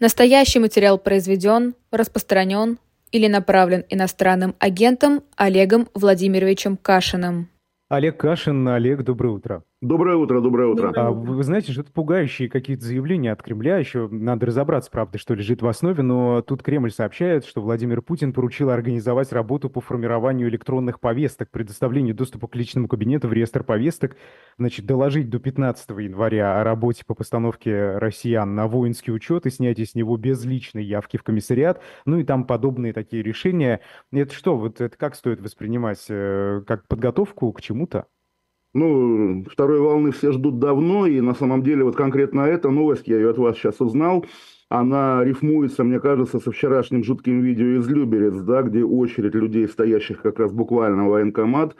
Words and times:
Настоящий 0.00 0.60
материал 0.60 0.98
произведен, 0.98 1.74
распространен 1.90 2.78
или 3.12 3.26
направлен 3.26 3.84
иностранным 3.90 4.54
агентом 4.58 5.22
Олегом 5.36 5.88
Владимировичем 5.92 6.78
Кашиным. 6.78 7.50
Олег 7.90 8.16
Кашин. 8.16 8.66
Олег, 8.66 9.02
доброе 9.02 9.28
утро. 9.28 9.62
Доброе 9.82 10.16
утро, 10.16 10.42
доброе 10.42 10.68
утро. 10.68 10.92
А, 10.94 11.10
вы 11.10 11.42
знаете, 11.42 11.72
что 11.72 11.80
это 11.80 11.90
пугающие 11.90 12.50
какие-то 12.50 12.84
заявления 12.84 13.32
от 13.32 13.42
Кремля. 13.42 13.78
Еще 13.78 14.08
надо 14.08 14.44
разобраться, 14.44 14.90
правда, 14.90 15.16
что 15.16 15.32
лежит 15.32 15.62
в 15.62 15.66
основе. 15.66 16.02
Но 16.02 16.42
тут 16.42 16.62
Кремль 16.62 16.90
сообщает, 16.90 17.46
что 17.46 17.62
Владимир 17.62 18.02
Путин 18.02 18.34
поручил 18.34 18.68
организовать 18.68 19.32
работу 19.32 19.70
по 19.70 19.80
формированию 19.80 20.50
электронных 20.50 21.00
повесток, 21.00 21.50
предоставлению 21.50 22.14
доступа 22.14 22.46
к 22.46 22.56
личному 22.56 22.88
кабинету 22.88 23.28
в 23.28 23.32
реестр 23.32 23.64
повесток, 23.64 24.18
значит, 24.58 24.84
доложить 24.84 25.30
до 25.30 25.38
15 25.38 25.88
января 25.88 26.60
о 26.60 26.64
работе 26.64 27.06
по 27.06 27.14
постановке 27.14 27.96
россиян 27.96 28.54
на 28.54 28.66
воинский 28.66 29.12
учет 29.12 29.46
и 29.46 29.50
снятии 29.50 29.84
с 29.84 29.94
него 29.94 30.18
безличной 30.18 30.84
явки 30.84 31.16
в 31.16 31.22
комиссариат, 31.22 31.80
ну 32.04 32.18
и 32.18 32.24
там 32.24 32.44
подобные 32.44 32.92
такие 32.92 33.22
решения. 33.22 33.80
Это 34.12 34.34
что, 34.34 34.58
вот 34.58 34.82
это 34.82 34.94
как 34.98 35.14
стоит 35.14 35.40
воспринимать? 35.40 36.04
Э, 36.10 36.60
как 36.66 36.86
подготовку 36.86 37.50
к 37.54 37.62
чему-то? 37.62 38.04
Ну, 38.72 39.44
второй 39.50 39.80
волны 39.80 40.12
все 40.12 40.30
ждут 40.30 40.60
давно, 40.60 41.06
и 41.06 41.20
на 41.20 41.34
самом 41.34 41.62
деле 41.62 41.82
вот 41.82 41.96
конкретно 41.96 42.42
эта 42.42 42.70
новость, 42.70 43.08
я 43.08 43.16
ее 43.16 43.30
от 43.30 43.38
вас 43.38 43.56
сейчас 43.56 43.80
узнал, 43.80 44.24
она 44.68 45.24
рифмуется, 45.24 45.82
мне 45.82 45.98
кажется, 45.98 46.38
со 46.38 46.52
вчерашним 46.52 47.02
жутким 47.02 47.40
видео 47.40 47.80
из 47.80 47.88
Люберец, 47.88 48.36
да, 48.36 48.62
где 48.62 48.84
очередь 48.84 49.34
людей, 49.34 49.68
стоящих 49.68 50.22
как 50.22 50.38
раз 50.38 50.52
буквально 50.52 51.06
в 51.06 51.10
военкомат, 51.10 51.74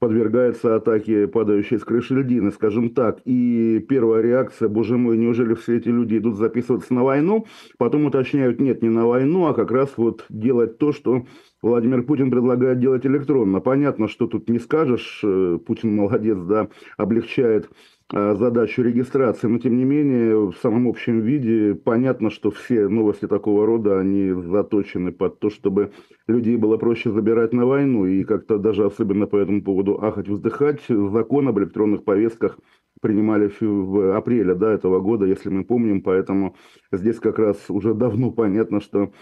подвергается 0.00 0.74
атаке 0.74 1.28
падающей 1.28 1.78
с 1.78 1.84
крыши 1.84 2.14
льдины, 2.14 2.50
скажем 2.50 2.90
так. 2.90 3.20
И 3.24 3.78
первая 3.88 4.22
реакция, 4.22 4.68
боже 4.68 4.96
мой, 4.96 5.16
неужели 5.16 5.54
все 5.54 5.76
эти 5.76 5.88
люди 5.88 6.18
идут 6.18 6.36
записываться 6.36 6.92
на 6.94 7.04
войну? 7.04 7.46
Потом 7.78 8.06
уточняют, 8.06 8.60
нет, 8.60 8.82
не 8.82 8.88
на 8.88 9.06
войну, 9.06 9.46
а 9.46 9.54
как 9.54 9.70
раз 9.70 9.92
вот 9.96 10.24
делать 10.28 10.78
то, 10.78 10.92
что 10.92 11.26
Владимир 11.64 12.02
Путин 12.02 12.30
предлагает 12.30 12.78
делать 12.78 13.06
электронно. 13.06 13.58
Понятно, 13.58 14.06
что 14.06 14.26
тут 14.26 14.50
не 14.50 14.58
скажешь, 14.58 15.22
э, 15.24 15.58
Путин 15.66 15.96
молодец, 15.96 16.36
да, 16.36 16.68
облегчает 16.98 17.70
э, 18.12 18.34
задачу 18.34 18.82
регистрации, 18.82 19.46
но 19.46 19.58
тем 19.58 19.78
не 19.78 19.84
менее 19.84 20.50
в 20.50 20.56
самом 20.60 20.86
общем 20.88 21.22
виде 21.22 21.74
понятно, 21.74 22.28
что 22.28 22.50
все 22.50 22.86
новости 22.88 23.26
такого 23.26 23.64
рода, 23.64 23.98
они 23.98 24.30
заточены 24.32 25.10
под 25.10 25.38
то, 25.40 25.48
чтобы 25.48 25.92
людей 26.26 26.58
было 26.58 26.76
проще 26.76 27.10
забирать 27.10 27.54
на 27.54 27.64
войну, 27.64 28.04
и 28.04 28.24
как-то 28.24 28.58
даже 28.58 28.84
особенно 28.84 29.26
по 29.26 29.36
этому 29.38 29.62
поводу 29.62 30.04
ахать, 30.04 30.28
вздыхать. 30.28 30.82
Закон 30.86 31.48
об 31.48 31.58
электронных 31.58 32.04
повестках 32.04 32.58
принимали 33.00 33.50
в 33.58 34.14
апреле 34.14 34.54
да, 34.54 34.70
этого 34.70 35.00
года, 35.00 35.24
если 35.24 35.48
мы 35.48 35.64
помним, 35.64 36.02
поэтому 36.02 36.56
здесь 36.92 37.18
как 37.20 37.38
раз 37.38 37.70
уже 37.70 37.94
давно 37.94 38.32
понятно, 38.32 38.82
что 38.82 39.12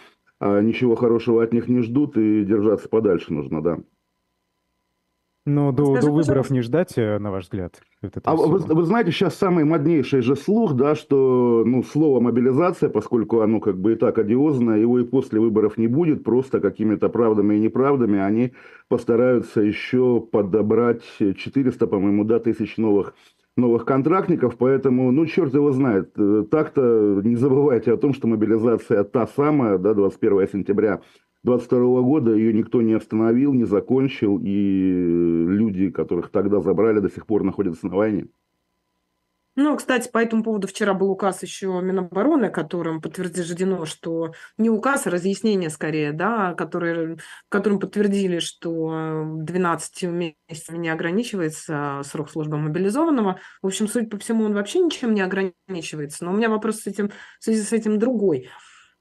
ничего 0.42 0.96
хорошего 0.96 1.42
от 1.42 1.52
них 1.52 1.68
не 1.68 1.82
ждут, 1.82 2.16
и 2.16 2.44
держаться 2.44 2.88
подальше 2.88 3.32
нужно, 3.32 3.62
да. 3.62 3.78
Но 5.44 5.72
до, 5.72 5.86
Скажи, 5.86 6.06
до 6.06 6.12
выборов 6.12 6.50
не 6.50 6.60
ждать, 6.60 6.92
э, 6.96 7.18
на 7.18 7.32
ваш 7.32 7.44
взгляд? 7.44 7.80
а 8.22 8.36
вы, 8.36 8.58
вы 8.58 8.84
знаете, 8.84 9.10
сейчас 9.10 9.34
самый 9.34 9.64
моднейший 9.64 10.22
же 10.22 10.36
слух, 10.36 10.74
да, 10.74 10.94
что 10.94 11.64
ну, 11.66 11.82
слово 11.82 12.20
мобилизация, 12.20 12.88
поскольку 12.88 13.40
оно 13.40 13.58
как 13.58 13.76
бы 13.76 13.92
и 13.92 13.96
так 13.96 14.18
одиозное, 14.18 14.78
его 14.78 15.00
и 15.00 15.04
после 15.04 15.40
выборов 15.40 15.78
не 15.78 15.88
будет, 15.88 16.22
просто 16.22 16.60
какими-то 16.60 17.08
правдами 17.08 17.56
и 17.56 17.60
неправдами 17.60 18.20
они 18.20 18.52
постараются 18.86 19.60
еще 19.60 20.20
подобрать 20.20 21.02
400, 21.18 21.88
по-моему, 21.88 22.22
да, 22.22 22.38
тысяч 22.38 22.76
новых 22.76 23.14
новых 23.56 23.84
контрактников, 23.84 24.56
поэтому, 24.56 25.11
ну, 25.12 25.27
черт 25.27 25.55
его 25.55 25.72
знает. 25.72 26.12
Э, 26.17 26.45
так-то 26.50 27.20
не 27.22 27.36
забывайте 27.36 27.92
о 27.92 27.97
том, 27.97 28.14
что 28.14 28.27
мобилизация 28.27 29.05
та 29.05 29.27
самая, 29.27 29.78
да, 29.78 29.94
21 29.94 30.48
сентября 30.48 31.03
22 31.44 32.03
года, 32.03 32.34
ее 32.34 32.53
никто 32.53 32.83
не 32.83 32.94
остановил, 32.94 33.53
не 33.53 33.64
закончил, 33.64 34.39
и 34.42 35.44
люди, 35.48 35.91
которых 35.91 36.31
тогда 36.31 36.60
забрали, 36.60 37.00
до 37.00 37.10
сих 37.10 37.26
пор 37.26 37.43
находятся 37.43 37.87
на 37.88 37.97
войне. 37.97 38.28
Ну, 39.54 39.76
кстати, 39.76 40.08
по 40.08 40.16
этому 40.16 40.42
поводу 40.42 40.66
вчера 40.66 40.94
был 40.94 41.10
указ 41.10 41.42
еще 41.42 41.66
Минобороны, 41.82 42.48
которым 42.48 43.02
подтверждено, 43.02 43.84
что 43.84 44.32
не 44.56 44.70
указ, 44.70 45.06
а 45.06 45.10
разъяснение 45.10 45.68
скорее, 45.68 46.12
да, 46.12 46.54
которые, 46.54 47.18
которым 47.50 47.78
подтвердили, 47.78 48.38
что 48.38 49.24
12 49.36 50.04
месяцев 50.04 50.74
не 50.74 50.88
ограничивается 50.88 52.00
срок 52.02 52.30
службы 52.30 52.56
мобилизованного. 52.56 53.40
В 53.60 53.66
общем, 53.66 53.88
суть 53.88 54.08
по 54.08 54.18
всему, 54.18 54.44
он 54.44 54.54
вообще 54.54 54.78
ничем 54.78 55.12
не 55.12 55.20
ограничивается. 55.20 56.24
Но 56.24 56.32
у 56.32 56.34
меня 56.34 56.48
вопрос 56.48 56.80
с 56.80 56.86
этим, 56.86 57.10
в 57.38 57.44
связи 57.44 57.60
с 57.60 57.72
этим 57.72 57.98
другой. 57.98 58.48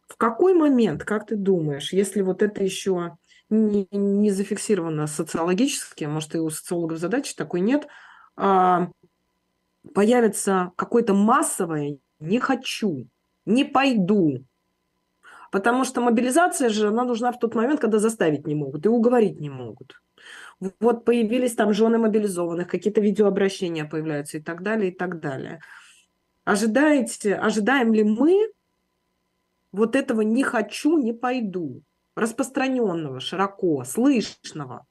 В 0.10 0.18
какой 0.18 0.54
момент, 0.54 1.06
как 1.06 1.28
ты 1.28 1.38
думаешь, 1.38 1.94
если 1.94 2.22
вот 2.22 2.42
это 2.42 2.62
еще 2.62 3.16
не, 3.50 3.88
не 3.92 4.32
зафиксировано 4.32 5.08
социологически, 5.08 6.04
может, 6.04 6.36
и 6.36 6.40
у 6.40 6.50
социологов 6.50 6.98
задачи 6.98 7.36
такой 7.36 7.62
нет, 7.62 7.88
а, 8.36 8.90
появится 9.94 10.72
какое-то 10.76 11.14
массовое 11.14 11.98
«не 12.20 12.40
хочу», 12.40 13.08
«не 13.46 13.64
пойду». 13.66 14.46
Потому 15.52 15.84
что 15.84 16.02
мобилизация 16.02 16.70
же, 16.70 16.88
она 16.88 17.04
нужна 17.04 17.32
в 17.32 17.40
тот 17.40 17.56
момент, 17.56 17.82
когда 17.82 18.00
заставить 18.00 18.48
не 18.48 18.56
могут 18.56 18.86
и 18.86 18.90
уговорить 18.90 19.40
не 19.40 19.50
могут. 19.50 20.02
Вот 20.80 21.04
появились 21.04 21.56
там 21.56 21.74
жены 21.74 21.98
мобилизованных, 21.98 22.68
какие-то 22.68 23.02
видеообращения 23.02 23.86
появляются 23.86 24.38
и 24.38 24.42
так 24.42 24.64
далее, 24.64 24.92
и 24.92 24.96
так 24.96 25.20
далее. 25.20 25.60
Ожидаете, 26.46 27.36
ожидаем 27.36 27.94
ли 27.94 28.04
мы 28.04 28.52
вот 29.72 29.96
этого 29.96 30.22
«не 30.22 30.44
хочу, 30.44 30.98
не 30.98 31.14
пойду», 31.14 31.82
распространенного, 32.16 33.20
широко, 33.20 33.84
слышного? 33.84 34.86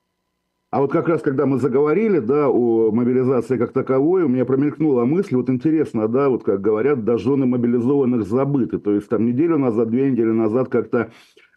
А 0.70 0.80
вот 0.80 0.92
как 0.92 1.08
раз, 1.08 1.20
когда 1.20 1.46
мы 1.46 1.58
заговорили, 1.58 2.20
да, 2.20 2.48
о 2.48 2.92
мобилизации 2.92 3.58
как 3.58 3.72
таковой, 3.72 4.22
у 4.22 4.28
меня 4.28 4.44
промелькнула 4.44 5.04
мысль, 5.04 5.34
вот 5.34 5.50
интересно, 5.50 6.06
да, 6.06 6.28
вот 6.28 6.44
как 6.44 6.60
говорят, 6.60 7.04
да, 7.04 7.18
жены 7.18 7.44
мобилизованных 7.44 8.24
забыты. 8.24 8.78
То 8.78 8.92
есть 8.94 9.08
там 9.08 9.26
неделю 9.26 9.58
назад, 9.58 9.90
две 9.90 10.08
недели 10.08 10.30
назад 10.30 10.68
как-то 10.68 11.10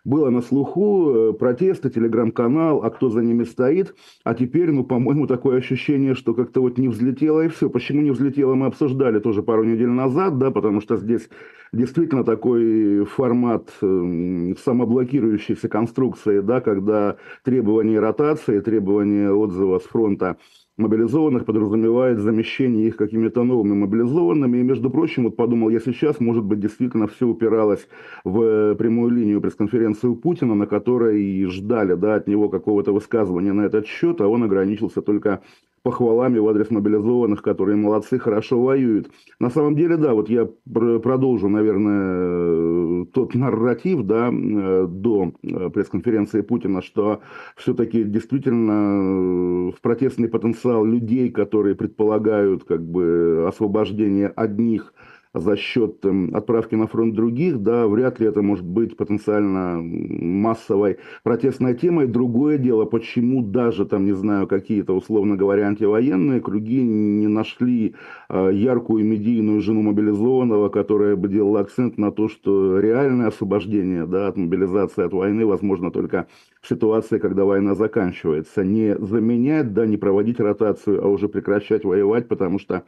было 0.05 0.29
на 0.29 0.41
слуху 0.41 1.11
э, 1.11 1.33
протесты, 1.33 1.89
телеграм-канал, 1.89 2.83
а 2.83 2.89
кто 2.89 3.09
за 3.09 3.21
ними 3.21 3.43
стоит. 3.43 3.95
А 4.23 4.33
теперь, 4.33 4.71
ну, 4.71 4.83
по-моему, 4.83 5.27
такое 5.27 5.57
ощущение, 5.57 6.15
что 6.15 6.33
как-то 6.33 6.61
вот 6.61 6.77
не 6.77 6.89
взлетело 6.89 7.41
и 7.41 7.47
все. 7.47 7.69
Почему 7.69 8.01
не 8.01 8.11
взлетело, 8.11 8.55
мы 8.55 8.65
обсуждали 8.65 9.19
тоже 9.19 9.43
пару 9.43 9.63
недель 9.63 9.89
назад, 9.89 10.37
да, 10.37 10.51
потому 10.51 10.81
что 10.81 10.97
здесь 10.97 11.29
действительно 11.71 12.23
такой 12.23 13.05
формат 13.05 13.69
э, 13.81 14.53
самоблокирующейся 14.63 15.69
конструкции, 15.69 16.41
да, 16.41 16.59
когда 16.59 17.17
требования 17.43 17.99
ротации, 17.99 18.59
требования 18.59 19.31
отзыва 19.31 19.79
с 19.79 19.83
фронта 19.83 20.37
мобилизованных 20.77 21.45
подразумевает 21.45 22.19
замещение 22.19 22.87
их 22.87 22.97
какими-то 22.97 23.43
новыми 23.43 23.73
мобилизованными. 23.73 24.57
И, 24.57 24.63
между 24.63 24.89
прочим, 24.89 25.25
вот 25.25 25.35
подумал 25.35 25.69
я 25.69 25.79
сейчас, 25.79 26.19
может 26.19 26.43
быть, 26.43 26.59
действительно 26.59 27.07
все 27.07 27.27
упиралось 27.27 27.87
в 28.23 28.75
прямую 28.75 29.11
линию 29.11 29.41
пресс-конференции 29.41 30.07
у 30.07 30.15
Путина, 30.15 30.55
на 30.55 30.65
которой 30.65 31.45
ждали 31.45 31.93
да, 31.95 32.15
от 32.15 32.27
него 32.27 32.49
какого-то 32.49 32.91
высказывания 32.91 33.53
на 33.53 33.61
этот 33.61 33.85
счет, 33.85 34.21
а 34.21 34.27
он 34.27 34.43
ограничился 34.43 35.01
только 35.01 35.41
похвалами 35.83 36.39
в 36.39 36.47
адрес 36.47 36.71
мобилизованных, 36.71 37.41
которые 37.41 37.75
молодцы, 37.75 38.17
хорошо 38.17 38.61
воюют. 38.61 39.11
На 39.39 39.49
самом 39.49 39.75
деле, 39.75 39.97
да, 39.97 40.13
вот 40.13 40.29
я 40.29 40.49
продолжу, 40.65 41.49
наверное, 41.49 43.05
тот 43.13 43.35
нарратив, 43.35 44.03
да, 44.03 44.31
э, 44.31 44.87
до 44.89 45.33
э, 45.43 45.69
пресс-конференции 45.69 46.41
Путина, 46.41 46.81
что 46.81 47.19
все-таки 47.57 48.03
действительно 48.03 49.71
в 49.71 49.81
протестный 49.81 50.29
потенциал 50.29 50.85
людей, 50.85 51.29
которые 51.29 51.75
предполагают 51.75 52.63
как 52.63 52.81
бы 52.81 53.45
освобождение 53.47 54.29
одних 54.29 54.93
за 55.33 55.57
счет 55.57 56.05
эм, 56.05 56.35
отправки 56.35 56.75
на 56.75 56.87
фронт 56.87 57.15
других, 57.15 57.59
да, 57.59 57.87
вряд 57.87 58.19
ли 58.19 58.27
это 58.27 58.41
может 58.41 58.65
быть 58.65 58.95
потенциально 58.95 59.81
массовой 59.81 60.99
протестной 61.23 61.75
темой. 61.75 62.07
Другое 62.07 62.57
дело, 62.57 62.85
почему 62.85 63.41
даже 63.41 63.85
там, 63.85 64.05
не 64.05 64.13
знаю, 64.13 64.47
какие-то, 64.47 64.93
условно 64.93 65.35
говоря, 65.35 65.67
антивоенные 65.67 66.39
круги 66.39 66.83
не 66.83 67.27
нашли 67.27 67.95
э, 68.29 68.51
яркую 68.53 69.03
медийную 69.05 69.61
жену 69.61 69.81
мобилизованного, 69.81 70.69
которая 70.69 71.15
бы 71.15 71.27
делала 71.27 71.61
акцент 71.61 71.97
на 71.97 72.11
то, 72.11 72.29
что 72.29 72.79
реальное 72.79 73.27
освобождение 73.27 74.05
да, 74.05 74.27
от 74.27 74.37
мобилизации, 74.37 75.03
от 75.03 75.13
войны 75.13 75.45
возможно 75.45 75.89
только 75.91 76.27
в 76.61 76.69
ситуации, 76.69 77.17
когда 77.17 77.43
война 77.43 77.73
заканчивается. 77.73 78.63
Не 78.63 78.95
заменять, 78.97 79.73
да, 79.73 79.87
не 79.87 79.97
проводить 79.97 80.39
ротацию, 80.39 81.03
а 81.03 81.07
уже 81.07 81.27
прекращать 81.27 81.83
воевать, 81.83 82.27
потому 82.27 82.59
что 82.59 82.83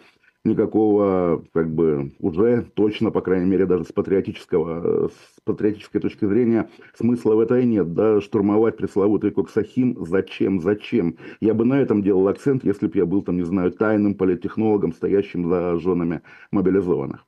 никакого, 0.46 1.44
как 1.54 1.70
бы, 1.70 2.14
уже 2.20 2.66
точно, 2.74 3.12
по 3.12 3.22
крайней 3.22 3.50
мере, 3.50 3.66
даже 3.66 3.84
с 3.84 3.92
патриотического, 3.92 5.10
с 5.10 5.42
патриотической 5.44 6.00
точки 6.00 6.26
зрения, 6.26 6.70
смысла 6.98 7.36
в 7.36 7.40
этой 7.40 7.66
нет, 7.66 7.94
да, 7.94 8.22
штурмовать 8.22 8.78
пресловутый 8.78 9.32
Коксахим, 9.32 9.98
зачем, 10.06 10.62
зачем? 10.62 11.18
Я 11.42 11.54
бы 11.54 11.66
на 11.66 11.80
этом 11.82 12.02
делал 12.04 12.28
акцент, 12.28 12.64
если 12.64 12.88
бы 12.88 12.98
я 12.98 13.06
был, 13.06 13.24
там, 13.24 13.38
не 13.38 13.44
знаю, 13.44 13.72
тайным 13.72 14.16
политтехнологом, 14.16 14.94
стоящим 14.94 15.50
за 15.50 15.78
женами 15.80 16.22
мобилизованных. 16.52 17.26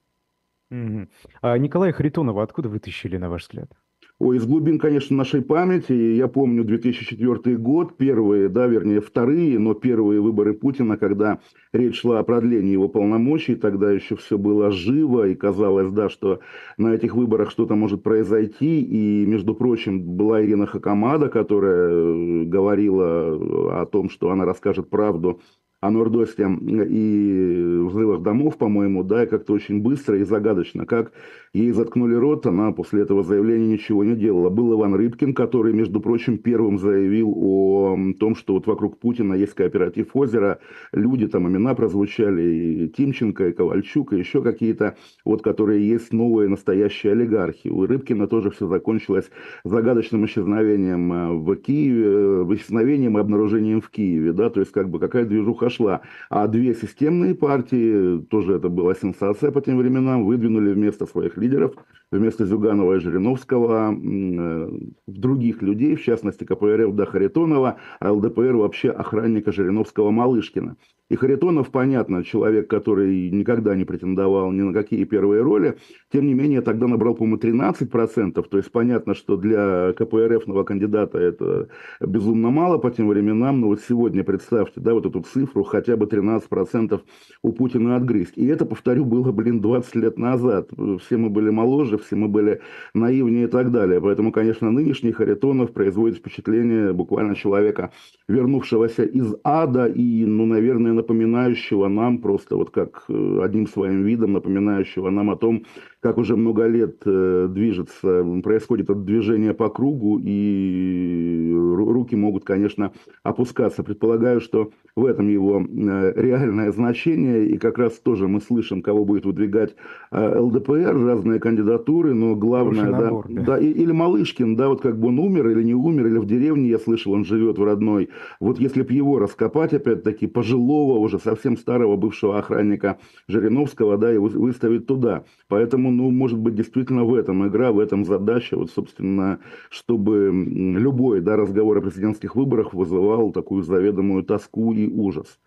Мгм. 0.69 1.09
А 1.41 1.57
Николая 1.57 1.93
Харитонова 1.93 2.43
откуда 2.43 2.69
вытащили, 2.69 3.17
на 3.17 3.29
ваш 3.29 3.43
взгляд? 3.43 3.71
Ой, 4.19 4.37
из 4.37 4.47
глубин, 4.47 4.79
конечно, 4.79 5.15
нашей 5.15 5.43
памяти. 5.43 5.93
Я 5.93 6.27
помню 6.27 6.63
2004 6.63 7.55
год, 7.57 7.97
первые, 7.97 8.49
да, 8.49 8.65
вернее, 8.65 8.99
вторые, 8.99 9.59
но 9.59 9.75
первые 9.75 10.21
выборы 10.21 10.55
Путина, 10.55 10.97
когда 10.97 11.39
речь 11.71 12.01
шла 12.01 12.17
о 12.17 12.23
продлении 12.23 12.71
его 12.71 12.89
полномочий, 12.89 13.53
тогда 13.53 13.91
еще 13.91 14.15
все 14.15 14.39
было 14.39 14.71
живо, 14.71 15.27
и 15.27 15.35
казалось, 15.35 15.91
да, 15.91 16.09
что 16.09 16.39
на 16.77 16.95
этих 16.95 17.13
выборах 17.13 17.51
что-то 17.51 17.75
может 17.75 18.01
произойти. 18.01 18.81
И, 18.81 19.23
между 19.27 19.53
прочим, 19.53 20.01
была 20.01 20.43
Ирина 20.43 20.65
Хакамада, 20.65 21.29
которая 21.29 21.89
э, 21.91 22.43
говорила 22.45 23.81
о 23.81 23.85
том, 23.85 24.09
что 24.09 24.31
она 24.31 24.45
расскажет 24.45 24.89
правду 24.89 25.41
о 25.79 25.91
Нордосте 25.91 26.47
и 26.47 27.79
взрывах 27.85 28.23
домов, 28.23 28.57
по-моему, 28.57 29.03
да, 29.03 29.23
и 29.23 29.27
как-то 29.27 29.53
очень 29.53 29.81
быстро 29.81 30.17
и 30.17 30.23
загадочно, 30.23 30.87
как 30.87 31.11
ей 31.53 31.71
заткнули 31.71 32.15
рот, 32.15 32.47
она 32.47 32.71
после 32.71 33.03
этого 33.03 33.23
заявления 33.23 33.73
ничего 33.73 34.03
не 34.03 34.15
делала. 34.15 34.49
Был 34.49 34.73
Иван 34.73 34.95
Рыбкин, 34.95 35.35
который, 35.35 35.73
между 35.73 35.99
прочим, 35.99 36.39
первым 36.39 36.79
заявил 36.79 37.31
о 37.35 37.95
том, 38.19 38.35
что 38.35 38.53
вот 38.53 38.65
вокруг 38.65 38.99
Путина 38.99 39.35
есть 39.35 39.53
кооператив 39.53 40.15
озера, 40.15 40.59
люди, 40.93 41.27
там 41.27 41.47
имена 41.47 41.75
прозвучали, 41.75 42.41
и 42.41 42.89
Тимченко, 42.89 43.49
и 43.49 43.53
Ковальчук, 43.53 44.13
и 44.13 44.17
еще 44.17 44.41
какие-то, 44.41 44.97
вот, 45.25 45.43
которые 45.43 45.87
есть 45.87 46.11
новые 46.11 46.49
настоящие 46.49 47.13
олигархи. 47.13 47.67
У 47.67 47.85
Рыбкина 47.85 48.27
тоже 48.27 48.49
все 48.49 48.67
закончилось 48.67 49.29
загадочным 49.63 50.25
исчезновением 50.25 51.13
э, 51.13 51.33
в 51.33 51.55
Киеве, 51.55 52.05
э, 52.05 52.55
исчезновением 52.55 53.17
и 53.17 53.21
обнаружением 53.21 53.81
в 53.81 53.89
Киеве, 53.89 54.33
да, 54.33 54.49
то 54.49 54.59
есть 54.59 54.71
как 54.71 54.89
бы 54.89 54.99
какая 54.99 55.25
движуха 55.25 55.66
пошла. 55.67 56.01
А 56.29 56.47
две 56.47 56.73
системные 56.73 57.35
партии, 57.35 58.21
тоже 58.29 58.55
это 58.55 58.69
была 58.69 58.95
сенсация 58.95 59.51
по 59.51 59.59
тем 59.59 59.77
временам, 59.77 60.25
выдвинули 60.25 60.71
вместо 60.73 61.05
своих 61.05 61.37
лидеров, 61.37 61.73
вместо 62.09 62.45
Зюганова 62.45 62.95
и 62.95 62.99
Жириновского, 62.99 63.93
э, 63.93 64.69
других 65.07 65.61
людей, 65.61 65.95
в 65.95 66.03
частности 66.03 66.45
КПРФ 66.45 66.95
до 66.95 67.05
Харитонова, 67.05 67.75
а 67.99 68.11
ЛДПР 68.11 68.55
вообще 68.55 68.91
охранника 68.91 69.51
Жириновского-Малышкина. 69.51 70.75
И 71.09 71.15
Харитонов, 71.15 71.71
понятно, 71.71 72.23
человек, 72.23 72.69
который 72.69 73.29
никогда 73.29 73.75
не 73.75 73.85
претендовал 73.85 74.51
ни 74.51 74.61
на 74.61 74.73
какие 74.73 75.05
первые 75.05 75.41
роли, 75.41 75.77
тем 76.11 76.27
не 76.27 76.33
менее 76.33 76.61
тогда 76.61 76.87
набрал, 76.87 77.15
по-моему, 77.15 77.37
13%, 77.37 78.41
то 78.41 78.57
есть 78.57 78.71
понятно, 78.71 79.15
что 79.15 79.37
для 79.37 79.93
КПРФного 79.93 80.63
кандидата 80.63 81.17
это 81.17 81.69
безумно 82.01 82.49
мало 82.49 82.77
по 82.77 82.91
тем 82.91 83.07
временам, 83.07 83.61
но 83.61 83.67
вот 83.67 83.81
сегодня 83.81 84.23
представьте, 84.23 84.81
да, 84.81 84.93
вот 84.93 85.05
эту 85.05 85.21
цифру, 85.21 85.63
хотя 85.63 85.95
бы 85.95 86.05
13% 86.05 86.99
у 87.41 87.51
Путина 87.53 87.95
отгрызть. 87.95 88.37
И 88.37 88.45
это, 88.45 88.65
повторю, 88.65 89.05
было, 89.05 89.31
блин, 89.31 89.61
20 89.61 89.95
лет 89.95 90.17
назад. 90.17 90.69
Все 91.01 91.17
мы 91.17 91.29
были 91.29 91.49
моложе, 91.49 91.97
все 91.97 92.15
мы 92.15 92.27
были 92.27 92.61
наивнее 92.93 93.45
и 93.45 93.47
так 93.47 93.71
далее. 93.71 94.01
Поэтому, 94.01 94.31
конечно, 94.31 94.71
нынешний 94.71 95.11
Харитонов 95.11 95.71
производит 95.71 96.17
впечатление 96.17 96.93
буквально 96.93 97.35
человека, 97.35 97.91
вернувшегося 98.27 99.03
из 99.03 99.35
ада 99.43 99.85
и, 99.85 100.25
ну, 100.25 100.45
наверное, 100.45 100.96
напоминающего 100.97 101.87
нам 101.87 102.19
просто 102.19 102.55
вот 102.55 102.71
как 102.71 103.05
э, 103.07 103.39
одним 103.43 103.67
своим 103.67 104.03
видом, 104.03 104.33
напоминающего 104.33 105.09
нам 105.09 105.29
о 105.29 105.37
том, 105.37 105.65
как 106.07 106.17
уже 106.19 106.37
много 106.37 106.67
лет 106.67 107.01
э, 107.05 107.47
движется, 107.49 108.23
происходит 108.41 108.89
это 108.89 108.97
движение 108.97 109.53
по 109.53 109.69
кругу, 109.69 110.21
и 110.23 111.53
руки 111.53 112.15
могут, 112.15 112.45
конечно, 112.45 112.93
опускаться. 113.23 113.83
Предполагаю, 113.83 114.39
что 114.39 114.71
в 114.95 115.05
этом 115.05 115.27
его 115.27 115.59
э, 115.59 116.13
реальное 116.15 116.71
значение, 116.71 117.45
и 117.49 117.57
как 117.57 117.77
раз 117.77 117.99
тоже 117.99 118.29
мы 118.29 118.39
слышим, 118.39 118.81
кого 118.81 119.03
будет 119.03 119.25
выдвигать 119.25 119.75
э, 120.11 120.39
ЛДПР, 120.39 120.95
разные 120.95 121.41
кандидатуры, 121.41 122.13
но 122.13 122.37
главное, 122.37 122.89
набор, 122.89 123.25
да, 123.27 123.41
да. 123.41 123.45
да, 123.45 123.57
или 123.57 123.91
Малышкин, 123.91 124.55
да, 124.55 124.69
вот 124.69 124.79
как 124.79 124.97
бы 124.97 125.09
он 125.09 125.19
умер 125.19 125.49
или 125.49 125.63
не 125.63 125.73
умер, 125.73 126.07
или 126.07 126.19
в 126.19 126.25
деревне, 126.25 126.69
я 126.69 126.79
слышал, 126.79 127.11
он 127.11 127.25
живет 127.25 127.59
в 127.59 127.63
родной. 127.65 128.07
Вот 128.39 128.61
если 128.61 128.81
бы 128.81 128.93
его 128.93 129.19
раскопать, 129.19 129.73
опять-таки, 129.73 130.25
пожилого, 130.25 130.99
уже 130.99 131.19
совсем 131.19 131.57
старого 131.57 131.97
бывшего 131.97 132.39
охранника 132.39 132.97
Жириновского, 133.27 133.97
да, 133.97 134.13
и 134.13 134.17
выставить 134.17 134.87
туда. 134.87 135.25
Поэтому 135.49 135.91
ну, 135.97 136.11
может 136.11 136.37
быть, 136.37 136.55
действительно 136.55 137.03
в 137.03 137.13
этом 137.15 137.47
игра, 137.47 137.71
в 137.71 137.79
этом 137.79 138.05
задача, 138.05 138.55
вот, 138.55 138.71
собственно, 138.71 139.39
чтобы 139.69 140.31
любой, 140.31 141.21
да, 141.21 141.35
разговор 141.35 141.77
о 141.77 141.81
президентских 141.81 142.35
выборах 142.35 142.73
вызывал 142.73 143.31
такую 143.31 143.63
заведомую 143.63 144.23
тоску 144.23 144.73
и 144.73 144.87
ужас. 144.87 145.39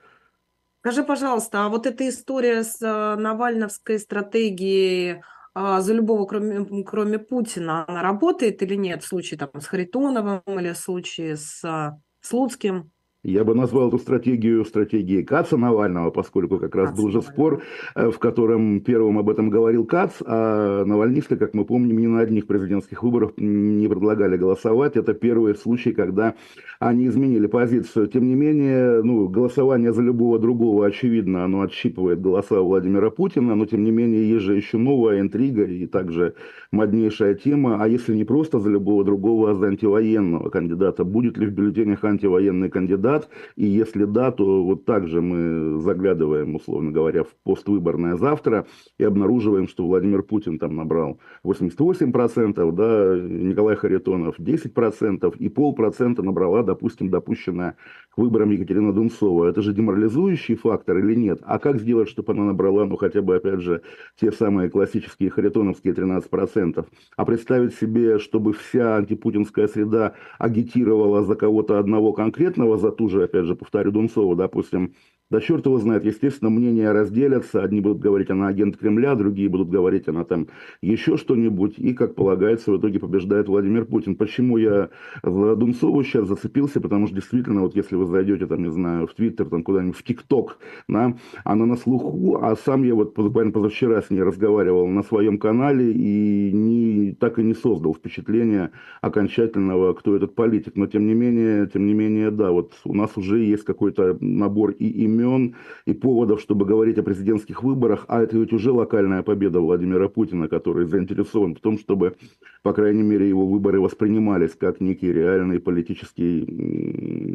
Скажи, 0.81 1.05
пожалуйста, 1.05 1.67
а 1.67 1.69
вот 1.69 1.87
эта 1.87 2.08
история 2.08 2.64
с 2.64 2.81
э, 2.82 3.20
навальновской 3.20 3.99
стратегией 3.99 5.23
а, 5.55 5.81
за 5.81 5.94
любого, 5.94 6.26
кроме, 6.26 6.85
кроме 6.85 7.19
Путина, 7.19 7.85
она 7.87 8.03
работает 8.03 8.62
или 8.62 8.76
нет 8.76 9.03
в 9.03 9.06
случае 9.06 9.38
там, 9.38 9.61
с 9.61 9.67
Харитоновым 9.67 10.43
или 10.46 10.73
в 10.73 10.79
случае 10.79 11.37
с 11.37 11.62
э, 11.64 11.91
Слуцким? 12.20 12.91
Я 13.22 13.44
бы 13.44 13.55
назвал 13.55 13.88
эту 13.88 13.99
стратегию 13.99 14.64
стратегией 14.64 15.22
Каца 15.22 15.58
Навального, 15.58 16.11
поскольку 16.11 16.58
как 16.58 16.75
раз 16.75 16.88
Кац 16.88 16.99
был 16.99 17.11
же 17.11 17.20
спор, 17.20 17.62
э, 17.94 18.11
в 18.11 18.19
котором 18.19 18.81
первым 18.81 19.19
об 19.19 19.28
этом 19.28 19.50
говорил 19.50 19.84
Кац, 19.84 20.22
а 20.25 20.87
навальнисты, 20.87 21.37
как 21.37 21.52
мы 21.52 21.67
помним, 21.67 21.99
ни 21.99 22.06
на 22.06 22.20
одних 22.20 22.46
президентских 22.46 23.02
выборах 23.02 23.32
не 23.37 23.87
предлагали 23.88 24.38
голосовать. 24.38 24.96
Это 24.96 25.12
первый 25.12 25.55
случай, 25.55 25.93
когда 25.93 26.34
они 26.78 27.08
изменили 27.08 27.46
позицию. 27.46 28.06
Тем 28.06 28.26
не 28.26 28.34
менее, 28.34 29.02
ну, 29.02 29.28
голосование 29.28 29.93
за 29.93 30.00
любого 30.00 30.38
другого, 30.38 30.87
очевидно, 30.87 31.44
оно 31.44 31.61
отщипывает 31.61 32.22
голоса 32.22 32.62
Владимира 32.62 33.11
Путина, 33.11 33.55
но 33.55 33.67
тем 33.67 33.84
не 33.84 33.90
менее 33.90 34.31
есть 34.31 34.44
же 34.44 34.56
еще 34.56 34.78
новая 34.78 35.20
интрига 35.20 35.64
и 35.64 35.87
также 35.87 36.37
моднейшая 36.72 37.34
тема, 37.34 37.76
а 37.82 37.87
если 37.87 38.14
не 38.14 38.25
просто 38.25 38.61
за 38.61 38.70
любого 38.70 39.05
другого, 39.05 39.50
а 39.50 39.55
за 39.55 39.67
антивоенного 39.67 40.49
кандидата, 40.49 41.05
будет 41.05 41.37
ли 41.37 41.44
в 41.46 41.50
бюллетенях 41.50 42.02
антивоенный 42.02 42.70
кандидат, 42.70 43.09
кандидат, 43.10 43.28
и 43.56 43.66
если 43.66 44.04
да, 44.04 44.30
то 44.30 44.64
вот 44.64 44.84
так 44.84 45.08
же 45.08 45.20
мы 45.20 45.80
заглядываем, 45.80 46.54
условно 46.54 46.90
говоря, 46.90 47.24
в 47.24 47.34
поствыборное 47.44 48.16
завтра 48.16 48.66
и 48.98 49.04
обнаруживаем, 49.04 49.68
что 49.68 49.86
Владимир 49.86 50.22
Путин 50.22 50.58
там 50.58 50.76
набрал 50.76 51.18
88%, 51.44 52.72
да, 52.72 53.18
Николай 53.18 53.76
Харитонов 53.76 54.38
10%, 54.38 55.36
и 55.36 55.48
полпроцента 55.48 56.22
набрала, 56.22 56.62
допустим, 56.62 57.10
допущенная 57.10 57.76
к 58.10 58.18
выборам 58.18 58.50
Екатерина 58.50 58.92
Дунцова. 58.92 59.48
Это 59.48 59.62
же 59.62 59.72
деморализующий 59.72 60.56
фактор 60.56 60.98
или 60.98 61.14
нет? 61.14 61.40
А 61.44 61.58
как 61.58 61.80
сделать, 61.80 62.08
чтобы 62.08 62.32
она 62.32 62.44
набрала, 62.44 62.84
ну, 62.84 62.96
хотя 62.96 63.22
бы, 63.22 63.36
опять 63.36 63.60
же, 63.60 63.82
те 64.20 64.32
самые 64.32 64.68
классические 64.68 65.30
харитоновские 65.30 65.94
13%? 65.94 66.86
А 67.16 67.24
представить 67.24 67.74
себе, 67.74 68.18
чтобы 68.18 68.52
вся 68.52 68.96
антипутинская 68.96 69.69
среда 69.69 70.14
агитировала 70.38 71.22
за 71.22 71.34
кого-то 71.34 71.79
одного 71.79 72.12
конкретного, 72.12 72.76
за 72.79 72.90
ту 73.00 73.08
же, 73.08 73.24
опять 73.24 73.46
же, 73.46 73.54
повторю, 73.54 73.92
Дунцову, 73.92 74.34
допустим, 74.36 74.94
да 75.31 75.41
черт 75.41 75.65
его 75.65 75.79
знает, 75.79 76.05
естественно, 76.05 76.51
мнения 76.51 76.91
разделятся. 76.91 77.63
Одни 77.63 77.81
будут 77.81 78.01
говорить, 78.01 78.31
она 78.31 78.49
агент 78.49 78.77
Кремля, 78.77 79.15
другие 79.15 79.49
будут 79.49 79.70
говорить, 79.70 80.08
она 80.08 80.25
там 80.25 80.49
еще 80.82 81.17
что-нибудь. 81.17 81.79
И, 81.79 81.94
как 81.94 82.17
полагается, 82.17 82.72
в 82.72 82.79
итоге 82.79 82.99
побеждает 82.99 83.46
Владимир 83.46 83.84
Путин. 83.84 84.17
Почему 84.17 84.56
я 84.56 84.91
в 85.22 85.55
Дунцову 85.55 86.03
сейчас 86.03 86.27
зацепился? 86.27 86.81
Потому 86.81 87.06
что 87.06 87.15
действительно, 87.15 87.60
вот 87.60 87.77
если 87.77 87.94
вы 87.94 88.06
зайдете, 88.06 88.46
там, 88.46 88.63
не 88.63 88.72
знаю, 88.72 89.06
в 89.06 89.15
Твиттер, 89.15 89.49
там 89.49 89.63
куда-нибудь, 89.63 89.96
в 89.96 90.03
ТикТок, 90.03 90.58
да, 90.89 91.17
она 91.44 91.65
на 91.65 91.77
слуху, 91.77 92.41
а 92.43 92.56
сам 92.56 92.82
я 92.82 92.96
вот 92.96 93.15
буквально 93.17 93.53
позавчера 93.53 94.03
с 94.03 94.10
ней 94.10 94.22
разговаривал 94.22 94.89
на 94.89 95.05
своем 95.05 95.39
канале 95.39 95.93
и 95.93 96.51
не, 96.53 97.13
так 97.13 97.39
и 97.39 97.44
не 97.44 97.55
создал 97.55 97.94
впечатления 97.94 98.72
окончательного, 99.01 99.94
кто 99.94 100.17
этот 100.17 100.34
политик. 100.34 100.75
Но 100.75 100.89
тем 100.89 101.06
не 101.06 101.15
менее, 101.15 101.69
тем 101.72 101.87
не 101.87 101.94
менее, 101.94 102.32
да, 102.32 102.51
вот 102.51 102.72
у 102.84 102.94
нас 102.94 103.17
уже 103.17 103.39
есть 103.44 103.63
какой-то 103.63 104.19
набор 104.20 104.72
и 104.72 104.89
имен 105.05 105.19
имен 105.20 105.55
и 105.86 105.93
поводов, 105.93 106.41
чтобы 106.41 106.65
говорить 106.65 106.98
о 106.98 107.03
президентских 107.03 107.62
выборах, 107.62 108.05
а 108.08 108.22
это 108.22 108.36
ведь 108.36 108.53
уже 108.53 108.72
локальная 108.72 109.22
победа 109.22 109.60
Владимира 109.60 110.08
Путина, 110.08 110.48
который 110.48 110.86
заинтересован 110.86 111.55
в 111.55 111.60
том, 111.60 111.79
чтобы, 111.79 112.17
по 112.62 112.72
крайней 112.72 113.03
мере, 113.03 113.29
его 113.29 113.46
выборы 113.46 113.81
воспринимались 113.81 114.55
как 114.55 114.81
некий 114.81 115.12
реальный 115.12 115.60
политический 115.60 116.44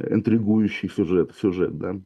интригующий 0.10 0.90
сюжет, 0.90 1.32
сюжет 1.40 1.78
да. 1.78 2.00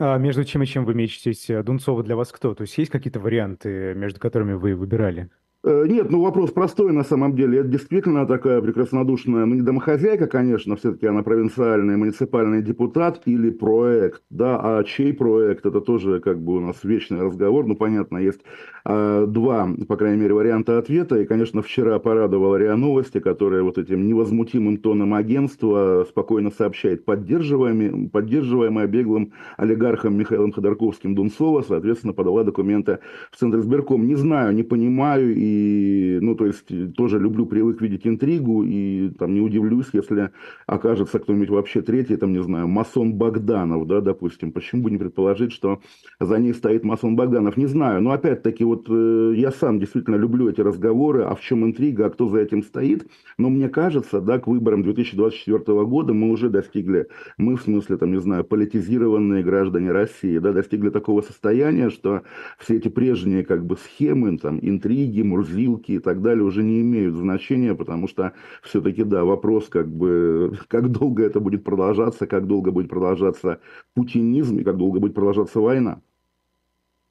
А 0.00 0.16
между 0.16 0.44
чем 0.44 0.62
и 0.62 0.66
чем 0.66 0.84
вы 0.84 0.94
мечетесь, 0.94 1.50
Дунцова 1.64 2.04
для 2.04 2.14
вас 2.14 2.30
кто? 2.30 2.54
То 2.54 2.62
есть 2.62 2.78
есть 2.78 2.90
какие-то 2.90 3.18
варианты, 3.18 3.94
между 3.94 4.20
которыми 4.20 4.52
вы 4.52 4.74
выбирали? 4.76 5.30
Э, 5.64 5.86
нет, 5.88 6.08
ну 6.08 6.22
вопрос 6.22 6.52
простой 6.52 6.92
на 6.92 7.02
самом 7.02 7.34
деле. 7.34 7.58
Это 7.58 7.68
действительно 7.68 8.26
такая 8.26 8.60
прекраснодушная, 8.60 9.44
ну 9.44 9.56
не 9.56 9.62
домохозяйка, 9.62 10.28
конечно, 10.28 10.76
все-таки 10.76 11.06
она 11.06 11.24
провинциальный 11.24 11.96
муниципальный 11.96 12.62
депутат 12.62 13.22
или 13.24 13.50
проект, 13.50 14.22
да, 14.30 14.60
а 14.62 14.84
чей 14.84 15.12
проект, 15.12 15.66
это 15.66 15.80
тоже 15.80 16.20
как 16.20 16.40
бы 16.40 16.58
у 16.58 16.60
нас 16.60 16.84
вечный 16.84 17.22
разговор, 17.22 17.66
ну 17.66 17.74
понятно, 17.74 18.18
есть 18.18 18.40
э, 18.84 19.26
два, 19.26 19.68
по 19.88 19.96
крайней 19.96 20.20
мере, 20.20 20.34
варианта 20.34 20.78
ответа, 20.78 21.20
и, 21.20 21.24
конечно, 21.24 21.60
вчера 21.60 21.98
порадовала 21.98 22.54
РИА 22.54 22.76
Новости, 22.76 23.18
которая 23.18 23.64
вот 23.64 23.78
этим 23.78 24.06
невозмутимым 24.06 24.76
тоном 24.76 25.12
агентства 25.12 26.06
спокойно 26.08 26.52
сообщает, 26.52 27.04
поддерживаемый, 27.04 28.08
поддерживаемая 28.10 28.86
беглым 28.86 29.32
олигархом 29.56 30.16
Михаилом 30.16 30.52
Ходорковским 30.52 31.16
Дунцова, 31.16 31.62
соответственно, 31.62 32.12
подала 32.12 32.44
документы 32.44 33.00
в 33.32 33.36
Центр 33.36 33.58
избирком. 33.58 34.06
Не 34.06 34.14
знаю, 34.14 34.54
не 34.54 34.62
понимаю 34.62 35.34
и 35.34 35.47
и, 35.48 36.18
ну, 36.20 36.34
то 36.34 36.46
есть, 36.46 36.66
тоже 36.94 37.18
люблю, 37.18 37.46
привык 37.46 37.80
видеть 37.80 38.06
интригу, 38.06 38.64
и 38.64 39.10
там 39.18 39.34
не 39.34 39.40
удивлюсь, 39.40 39.86
если 39.92 40.30
окажется 40.66 41.18
кто-нибудь 41.18 41.48
вообще 41.48 41.80
третий, 41.80 42.16
там, 42.16 42.32
не 42.32 42.42
знаю, 42.42 42.68
масон 42.68 43.14
Богданов, 43.14 43.86
да, 43.86 44.00
допустим. 44.00 44.52
Почему 44.52 44.82
бы 44.82 44.90
не 44.90 44.98
предположить, 44.98 45.52
что 45.52 45.80
за 46.20 46.38
ней 46.38 46.52
стоит 46.52 46.84
масон 46.84 47.16
Богданов? 47.16 47.56
Не 47.56 47.66
знаю, 47.66 48.02
но 48.02 48.10
опять-таки, 48.10 48.64
вот 48.64 48.86
э, 48.90 49.32
я 49.36 49.50
сам 49.50 49.80
действительно 49.80 50.16
люблю 50.16 50.48
эти 50.48 50.60
разговоры, 50.60 51.22
а 51.22 51.34
в 51.34 51.40
чем 51.40 51.64
интрига, 51.64 52.06
а 52.06 52.10
кто 52.10 52.28
за 52.28 52.40
этим 52.40 52.62
стоит, 52.62 53.06
но 53.38 53.48
мне 53.48 53.68
кажется, 53.68 54.20
да, 54.20 54.38
к 54.38 54.46
выборам 54.46 54.82
2024 54.82 55.84
года 55.84 56.12
мы 56.12 56.30
уже 56.30 56.50
достигли, 56.50 57.08
мы, 57.38 57.56
в 57.56 57.62
смысле, 57.62 57.96
там, 57.96 58.12
не 58.12 58.20
знаю, 58.20 58.44
политизированные 58.44 59.42
граждане 59.42 59.92
России, 59.92 60.38
да, 60.38 60.52
достигли 60.52 60.90
такого 60.90 61.22
состояния, 61.22 61.90
что 61.90 62.22
все 62.58 62.76
эти 62.76 62.88
прежние, 62.88 63.44
как 63.44 63.64
бы, 63.64 63.76
схемы, 63.76 64.36
там, 64.38 64.58
интриги, 64.60 65.22
мурзилки 65.38 65.92
и 65.92 65.98
так 65.98 66.22
далее 66.22 66.44
уже 66.44 66.62
не 66.62 66.80
имеют 66.80 67.14
значения, 67.16 67.74
потому 67.74 68.08
что 68.08 68.32
все-таки, 68.62 69.04
да, 69.04 69.24
вопрос, 69.24 69.68
как 69.68 69.88
бы, 69.88 70.58
как 70.68 70.90
долго 70.90 71.24
это 71.24 71.40
будет 71.40 71.64
продолжаться, 71.64 72.26
как 72.26 72.46
долго 72.46 72.70
будет 72.70 72.88
продолжаться 72.88 73.60
путинизм 73.94 74.58
и 74.58 74.64
как 74.64 74.76
долго 74.76 75.00
будет 75.00 75.14
продолжаться 75.14 75.60
война. 75.60 76.00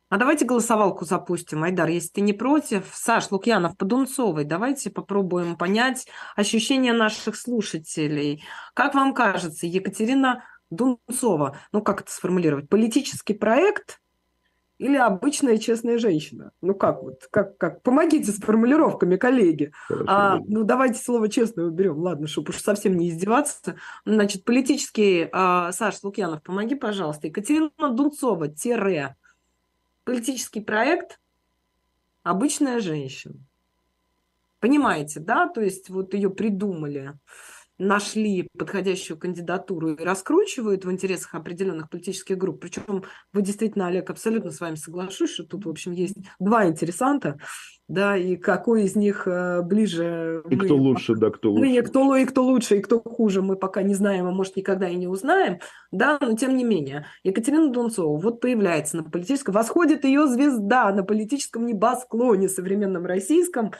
А 0.09 0.17
давайте 0.17 0.45
голосовалку 0.45 1.03
запустим, 1.03 1.63
Айдар, 1.63 1.89
если 1.89 2.09
ты 2.09 2.21
не 2.21 2.31
против. 2.31 2.85
Саш, 2.93 3.29
Лукьянов, 3.29 3.75
Подунцовой, 3.75 4.45
давайте 4.45 4.89
попробуем 4.89 5.57
понять 5.57 6.07
ощущения 6.37 6.93
наших 6.93 7.35
слушателей. 7.35 8.41
Как 8.73 8.95
вам 8.95 9.13
кажется, 9.13 9.67
Екатерина 9.67 10.45
Дунцова, 10.69 11.57
ну 11.73 11.81
как 11.81 12.01
это 12.01 12.11
сформулировать, 12.11 12.69
политический 12.69 13.33
проект 13.33 13.99
или 14.77 14.95
обычная 14.95 15.57
честная 15.57 15.97
женщина? 15.97 16.51
Ну 16.61 16.75
как 16.75 17.01
вот, 17.01 17.27
как, 17.31 17.57
как? 17.57 17.81
Помогите 17.81 18.31
с 18.31 18.39
формулировками, 18.39 19.15
коллеги. 19.15 19.71
а, 20.07 20.39
ну 20.47 20.63
давайте 20.63 20.99
слово 20.99 21.29
честное 21.29 21.65
уберем, 21.65 21.97
ладно, 21.97 22.27
чтобы 22.27 22.49
уж 22.49 22.61
совсем 22.61 22.95
не 22.95 23.09
издеваться. 23.09 23.77
Значит, 24.05 24.43
политический, 24.43 25.29
а, 25.31 25.71
Саш 25.71 26.03
Лукьянов, 26.03 26.43
помоги, 26.43 26.75
пожалуйста. 26.75 27.27
Екатерина 27.27 27.71
Дунцова, 27.91 28.47
тире, 28.49 29.15
политический 30.03 30.61
проект 30.61 31.19
«Обычная 32.23 32.79
женщина». 32.79 33.35
Понимаете, 34.59 35.19
да? 35.19 35.47
То 35.47 35.61
есть 35.61 35.89
вот 35.89 36.13
ее 36.13 36.29
придумали 36.29 37.13
нашли 37.77 38.47
подходящую 38.57 39.17
кандидатуру 39.17 39.93
и 39.93 40.03
раскручивают 40.03 40.85
в 40.85 40.91
интересах 40.91 41.35
определенных 41.35 41.89
политических 41.89 42.37
групп. 42.37 42.61
Причем 42.61 43.03
вы 43.33 43.41
действительно, 43.41 43.87
Олег, 43.87 44.09
абсолютно 44.09 44.51
с 44.51 44.59
вами 44.59 44.75
соглашусь, 44.75 45.31
что 45.31 45.43
тут, 45.43 45.65
в 45.65 45.69
общем, 45.69 45.91
есть 45.91 46.17
два 46.39 46.67
интересанта 46.67 47.37
да, 47.87 48.17
и 48.17 48.35
какой 48.35 48.83
из 48.83 48.95
них 48.95 49.27
э, 49.27 49.61
ближе. 49.61 50.43
И 50.49 50.55
мы, 50.55 50.65
кто 50.65 50.75
лучше, 50.75 51.15
да, 51.15 51.29
кто 51.29 51.51
лучше. 51.51 51.65
Мы, 51.65 51.81
кто, 51.81 52.15
и 52.17 52.25
кто 52.25 52.43
лучше, 52.43 52.77
и 52.77 52.81
кто 52.81 52.99
хуже, 52.99 53.41
мы 53.41 53.55
пока 53.55 53.81
не 53.81 53.93
знаем, 53.93 54.27
а 54.27 54.31
может, 54.31 54.57
никогда 54.57 54.89
и 54.89 54.95
не 54.95 55.07
узнаем, 55.07 55.59
да, 55.91 56.17
но 56.19 56.35
тем 56.35 56.57
не 56.57 56.65
менее. 56.65 57.05
Екатерина 57.23 57.71
Дунцова 57.71 58.19
вот 58.19 58.41
появляется 58.41 58.97
на 58.97 59.03
политическом, 59.03 59.53
восходит 59.53 60.03
ее 60.03 60.27
звезда 60.27 60.91
на 60.91 61.03
политическом 61.03 61.65
небосклоне 61.65 62.49
современном 62.49 63.05
российском, 63.05 63.71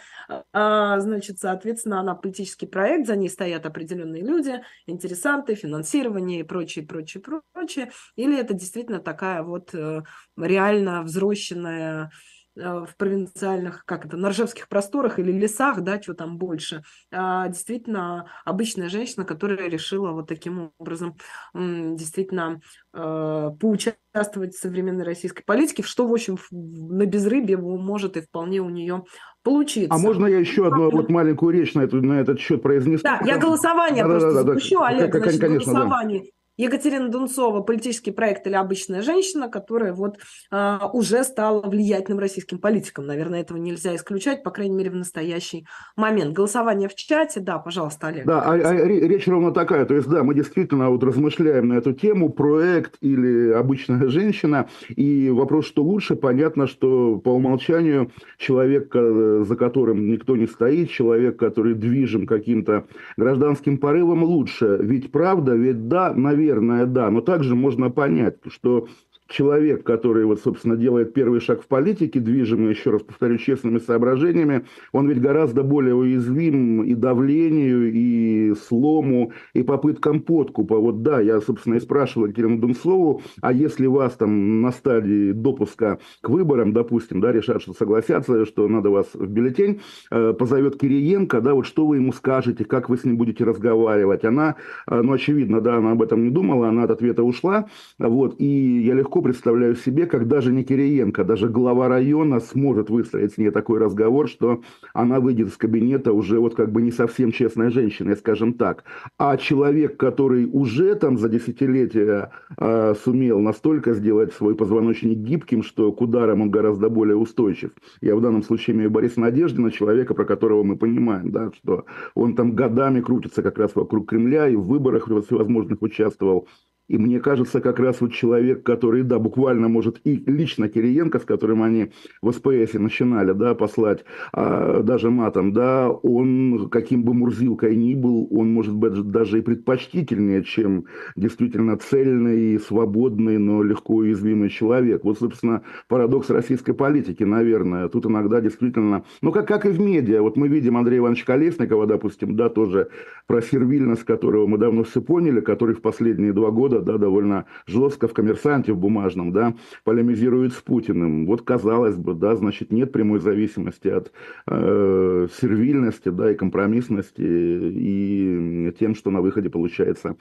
а, 0.54 1.00
значит, 1.02 1.40
соответственно, 1.40 2.00
она 2.00 2.16
политический 2.16 2.66
проект, 2.66 3.08
за 3.08 3.18
ней 3.18 3.30
стоят 3.30 3.66
определенные 3.66 3.87
люди, 3.96 4.62
интересанты, 4.86 5.56
финансирование 5.56 6.42
и 6.42 6.44
прочее, 6.44 6.86
прочее, 6.86 7.24
прочее, 7.54 7.92
или 8.16 8.38
это 8.38 8.54
действительно 8.54 9.00
такая 9.00 9.44
вот 9.44 9.74
э, 9.74 10.04
реально 10.38 11.04
взросленная 11.04 12.12
в 12.58 12.90
провинциальных, 12.98 13.86
как 13.86 14.06
это, 14.06 14.18
на 14.18 14.30
Ржевских 14.30 14.68
просторах 14.68 15.20
или 15.20 15.32
лесах, 15.32 15.82
да, 15.82 16.02
что 16.02 16.14
там 16.14 16.38
больше, 16.38 16.84
а 17.12 17.48
действительно 17.48 18.28
обычная 18.46 18.90
женщина, 18.90 19.26
которая 19.26 19.70
решила 19.70 20.12
вот 20.12 20.28
таким 20.28 20.72
образом 20.80 21.16
действительно 21.54 22.60
э, 22.94 23.50
поучаствовать 23.60 24.56
в 24.56 24.60
современной 24.60 25.06
российской 25.06 25.44
политике, 25.44 25.84
что, 25.84 26.08
в 26.08 26.14
общем, 26.14 26.38
на 26.52 27.06
безрыбье 27.06 27.58
может 27.58 28.18
и 28.18 28.22
вполне 28.22 28.60
у 28.62 28.70
нее 28.70 29.04
получиться. 29.44 29.94
А 29.94 29.98
можно 29.98 30.26
я 30.26 30.40
еще 30.40 30.68
одну 30.68 30.90
вот 30.90 31.10
маленькую 31.10 31.54
речь 31.54 31.74
на, 31.74 31.82
эту, 31.82 32.02
на 32.02 32.20
этот 32.20 32.40
счет 32.40 32.62
произнесу? 32.62 33.04
Да, 33.04 33.22
я 33.24 33.38
голосование 33.38 34.04
да, 34.04 34.10
просто 34.10 34.34
да, 34.34 34.44
да, 34.44 34.44
запущу, 34.44 34.80
да, 34.80 34.88
Олег, 34.88 35.16
значит, 35.16 35.40
конечно, 35.40 35.74
голосование. 35.74 36.20
Да. 36.22 36.37
Екатерина 36.58 37.10
Дунцова 37.10 37.62
политический 37.62 38.10
проект 38.12 38.48
или 38.48 38.56
обычная 38.56 39.04
женщина, 39.04 39.48
которая 39.48 39.94
вот 39.94 40.18
а, 40.50 40.90
уже 40.92 41.24
стала 41.24 41.62
влиятельным 41.62 42.20
российским 42.20 42.58
политиком. 42.58 43.06
Наверное, 43.06 43.42
этого 43.42 43.60
нельзя 43.60 43.96
исключать, 43.96 44.44
по 44.44 44.50
крайней 44.50 44.76
мере, 44.76 44.90
в 44.90 44.96
настоящий 44.96 45.68
момент. 45.96 46.34
Голосование 46.34 46.90
в 46.90 46.96
чате, 46.96 47.42
да, 47.42 47.60
пожалуйста, 47.60 48.08
Олег. 48.08 48.26
Да, 48.26 48.42
а, 48.42 48.54
а, 48.54 48.74
речь 48.74 49.28
ровно 49.28 49.52
такая. 49.52 49.86
То 49.86 49.94
есть, 49.94 50.08
да, 50.08 50.24
мы 50.24 50.34
действительно 50.34 50.90
вот 50.90 51.04
размышляем 51.04 51.68
на 51.68 51.74
эту 51.74 51.94
тему, 51.94 52.30
проект 52.30 52.98
или 53.02 53.52
обычная 53.52 54.08
женщина. 54.08 54.68
И 54.90 55.30
вопрос, 55.30 55.68
что 55.68 55.84
лучше, 55.84 56.16
понятно, 56.16 56.66
что 56.66 57.18
по 57.18 57.30
умолчанию 57.30 58.12
человек, 58.40 58.96
э, 58.96 59.44
за 59.48 59.56
которым 59.56 60.10
никто 60.10 60.36
не 60.36 60.48
стоит, 60.48 60.90
человек, 60.90 61.38
который 61.38 61.76
движим 61.76 62.26
каким-то 62.26 62.88
гражданским 63.16 63.78
порывом, 63.78 64.24
лучше. 64.24 64.80
Ведь 64.82 65.12
правда, 65.12 65.54
ведь 65.54 65.88
да, 65.88 66.14
наверное, 66.14 66.47
наверное, 66.48 66.86
да. 66.86 67.10
Но 67.10 67.22
также 67.22 67.56
можно 67.56 67.90
понять, 67.90 68.38
что 68.48 68.88
человек, 69.28 69.84
который, 69.84 70.26
вот, 70.26 70.40
собственно, 70.42 70.76
делает 70.76 71.14
первый 71.14 71.40
шаг 71.40 71.62
в 71.62 71.68
политике, 71.68 72.20
движимый, 72.20 72.70
еще 72.70 72.92
раз 72.92 73.02
повторю, 73.04 73.38
честными 73.38 73.80
соображениями, 73.80 74.66
он 74.92 75.08
ведь 75.08 75.22
гораздо 75.22 75.64
более 75.64 75.96
уязвим 75.96 76.84
и 76.84 76.94
давлению, 76.94 77.92
и 77.94 78.54
слому, 78.56 79.34
и 79.54 79.64
попыткам 79.64 80.22
подкупа. 80.22 80.78
Вот 80.78 81.04
да, 81.04 81.20
я, 81.20 81.42
собственно, 81.42 81.76
и 81.76 81.80
спрашивал 81.80 82.28
Екатерину 82.28 82.60
Дунцову, 82.60 83.22
а 83.42 83.54
если 83.54 83.88
вас 83.88 84.14
там 84.14 84.62
на 84.62 84.72
стадии 84.72 85.32
допуска 85.32 86.00
к 86.22 86.30
выборам, 86.30 86.74
допустим, 86.74 87.22
да, 87.22 87.32
решат, 87.32 87.62
что 87.62 87.74
согласятся, 87.74 88.46
что 88.46 88.68
надо 88.68 88.90
вас 88.90 89.08
в 89.14 89.28
бюллетень, 89.28 89.82
э, 90.12 90.34
позовет 90.34 90.78
Кириенко, 90.78 91.42
да, 91.42 91.54
вот 91.54 91.66
что 91.66 91.86
вы 91.86 91.98
ему 91.98 92.12
скажете, 92.14 92.66
как 92.66 92.90
вы 92.90 92.98
с 92.98 93.04
ним 93.04 93.18
будете 93.18 93.44
разговаривать. 93.44 94.26
Она, 94.26 94.56
э, 94.90 95.02
ну, 95.02 95.14
очевидно, 95.14 95.62
да, 95.62 95.78
она 95.78 95.92
об 95.92 96.02
этом 96.02 96.24
не 96.24 96.30
думала, 96.30 96.70
она 96.70 96.84
от 96.84 96.92
ответа 96.92 97.24
ушла, 97.24 97.68
вот, 98.00 98.36
и 98.40 98.82
я 98.82 98.94
легко 98.94 99.17
легко 99.18 99.22
представляю 99.22 99.76
себе, 99.76 100.06
как 100.06 100.28
даже 100.28 100.52
не 100.52 100.64
Кириенко, 100.64 101.24
даже 101.24 101.50
глава 101.50 101.88
района 101.88 102.40
сможет 102.40 102.90
выстроить 102.90 103.34
с 103.34 103.38
ней 103.38 103.50
такой 103.50 103.80
разговор, 103.80 104.30
что 104.30 104.62
она 104.94 105.20
выйдет 105.20 105.48
из 105.48 105.58
кабинета 105.58 106.14
уже 106.14 106.40
вот 106.40 106.56
как 106.56 106.72
бы 106.72 106.82
не 106.82 106.92
совсем 106.92 107.32
честная 107.32 107.72
женщина, 107.72 108.16
скажем 108.16 108.54
так. 108.54 108.84
А 109.18 109.38
человек, 109.38 109.98
который 109.98 110.46
уже 110.46 110.94
там 110.96 111.18
за 111.18 111.30
десятилетия 111.30 112.32
э, 112.60 112.94
сумел 113.04 113.40
настолько 113.40 113.94
сделать 113.94 114.34
свой 114.34 114.56
позвоночник 114.56 115.18
гибким, 115.18 115.64
что 115.64 115.92
к 115.92 116.02
ударам 116.02 116.42
он 116.42 116.52
гораздо 116.52 116.90
более 116.90 117.16
устойчив. 117.16 117.72
Я 118.02 118.16
в 118.16 118.22
данном 118.22 118.44
случае 118.44 118.76
имею 118.76 118.92
Бориса 118.92 119.20
Надеждина, 119.20 119.72
человека, 119.72 120.14
про 120.14 120.26
которого 120.26 120.64
мы 120.64 120.78
понимаем, 120.78 121.32
да, 121.32 121.52
что 121.54 121.86
он 122.14 122.36
там 122.36 122.52
годами 122.52 123.02
крутится 123.02 123.42
как 123.42 123.58
раз 123.58 123.72
вокруг 123.76 124.10
Кремля 124.10 124.48
и 124.48 124.56
в 124.56 124.68
выборах 124.68 125.08
всевозможных 125.08 125.82
участвовал. 125.82 126.48
И 126.88 126.98
мне 126.98 127.20
кажется, 127.20 127.60
как 127.60 127.80
раз 127.80 128.00
вот 128.00 128.14
человек, 128.14 128.64
который, 128.64 129.04
да, 129.04 129.20
буквально 129.20 129.68
может 129.68 130.00
и 130.06 130.24
лично 130.26 130.70
Кириенко, 130.70 131.20
с 131.20 131.24
которым 131.24 131.62
они 131.62 131.92
в 132.22 132.32
СПС 132.32 132.74
начинали, 132.74 133.34
да, 133.34 133.56
послать 133.56 134.06
а, 134.32 134.82
даже 134.84 135.10
матом, 135.10 135.52
да, 135.52 135.90
он, 135.90 136.70
каким 136.70 137.04
бы 137.04 137.14
Мурзилкой 137.14 137.76
ни 137.76 137.94
был, 137.94 138.28
он 138.32 138.54
может 138.54 138.74
быть 138.74 138.94
даже 139.12 139.40
и 139.40 139.42
предпочтительнее, 139.42 140.44
чем 140.44 140.86
действительно 141.16 141.78
цельный, 141.78 142.58
свободный, 142.60 143.38
но 143.38 143.64
легко 143.64 143.96
уязвимый 143.96 144.50
человек. 144.50 145.04
Вот, 145.04 145.20
собственно, 145.20 145.64
парадокс 145.90 146.30
российской 146.30 146.74
политики, 146.74 147.24
наверное. 147.24 147.90
Тут 147.90 148.06
иногда 148.06 148.40
действительно, 148.40 149.04
ну, 149.22 149.32
как, 149.32 149.48
как 149.48 149.66
и 149.66 149.70
в 149.70 149.80
медиа. 149.80 150.22
Вот 150.22 150.38
мы 150.38 150.48
видим 150.48 150.78
Андрея 150.78 151.00
Ивановича 151.00 151.26
Колесникова, 151.26 151.86
допустим, 151.86 152.36
да, 152.36 152.48
тоже 152.48 152.90
про 153.26 153.42
сервильность, 153.42 154.06
которого 154.06 154.48
мы 154.48 154.58
давно 154.58 154.84
все 154.84 155.02
поняли, 155.02 155.42
который 155.42 155.76
в 155.76 155.82
последние 155.82 156.32
два 156.32 156.52
года 156.52 156.77
года, 156.78 156.94
да, 156.94 156.98
довольно 156.98 157.46
жестко 157.66 158.08
в 158.08 158.14
«Коммерсанте» 158.14 158.74
в 158.74 158.78
бумажном, 158.78 159.32
да, 159.32 159.56
полемизирует 159.84 160.54
с 160.54 160.62
Путиным. 160.62 161.26
Вот, 161.26 161.42
казалось 161.42 161.96
бы, 161.96 162.14
да, 162.14 162.36
значит, 162.36 162.72
нет 162.72 162.92
прямой 162.92 163.20
зависимости 163.20 163.88
от 163.88 164.12
э, 164.48 165.28
сервильности, 165.42 166.10
да, 166.10 166.32
и 166.32 166.36
компромиссности, 166.36 167.22
и 167.22 168.74
тем, 168.80 168.96
что 168.96 169.12
на 169.12 169.22
выходе 169.22 169.50
получается 169.50 170.18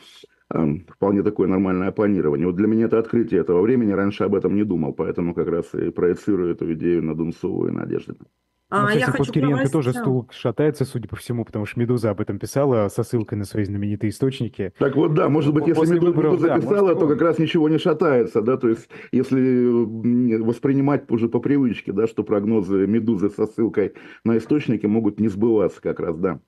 э, 0.53 0.75
вполне 0.89 1.23
такое 1.23 1.49
нормальное 1.49 1.89
оппонирование. 1.89 2.47
Вот 2.47 2.57
для 2.57 2.67
меня 2.67 2.87
это 2.87 2.99
открытие 2.99 3.41
этого 3.41 3.63
времени, 3.63 3.93
раньше 3.93 4.25
об 4.25 4.35
этом 4.35 4.55
не 4.55 4.65
думал, 4.65 4.93
поэтому 4.93 5.35
как 5.35 5.49
раз 5.49 5.75
и 5.75 5.91
проецирую 5.91 6.53
эту 6.53 6.73
идею 6.73 7.03
на 7.03 7.15
Дунцову 7.15 7.69
и 7.69 7.71
Надеждину. 7.71 8.27
Ну, 8.69 8.79
а, 8.79 8.87
кстати, 8.87 8.99
я 8.99 9.13
под 9.13 9.31
Кириенко 9.31 9.71
тоже 9.71 9.93
стул 9.93 10.29
шатается, 10.33 10.85
судя 10.85 11.09
по 11.09 11.15
всему, 11.15 11.45
потому 11.45 11.67
что 11.67 11.79
«Медуза» 11.79 12.11
об 12.11 12.21
этом 12.21 12.39
писала 12.41 12.89
со 12.89 13.05
ссылкой 13.05 13.39
на 13.39 13.45
свои 13.45 13.65
знаменитые 13.65 14.11
источники. 14.11 14.73
Так 14.79 14.97
вот, 14.97 15.15
да, 15.15 15.29
может 15.29 15.55
быть, 15.55 15.69
если 15.69 15.81
После 15.81 15.97
«Медуза», 15.97 16.11
выборов, 16.11 16.33
«Медуза» 16.33 16.49
да, 16.49 16.57
писала, 16.57 16.81
может, 16.83 16.99
то 16.99 17.09
как 17.09 17.21
раз 17.23 17.39
ничего 17.39 17.69
не 17.69 17.79
шатается, 17.79 18.43
да, 18.43 18.57
то 18.57 18.69
есть 18.69 18.89
если 19.13 19.71
воспринимать 20.43 21.09
уже 21.11 21.29
по 21.29 21.39
привычке, 21.39 21.93
да, 21.93 22.09
что 22.09 22.25
прогнозы 22.25 22.87
«Медузы» 22.89 23.31
со 23.31 23.47
ссылкой 23.47 23.95
на 24.25 24.37
источники 24.37 24.87
могут 24.87 25.21
не 25.21 25.29
сбываться 25.29 25.81
как 25.81 26.01
раз, 26.01 26.19
да. 26.19 26.41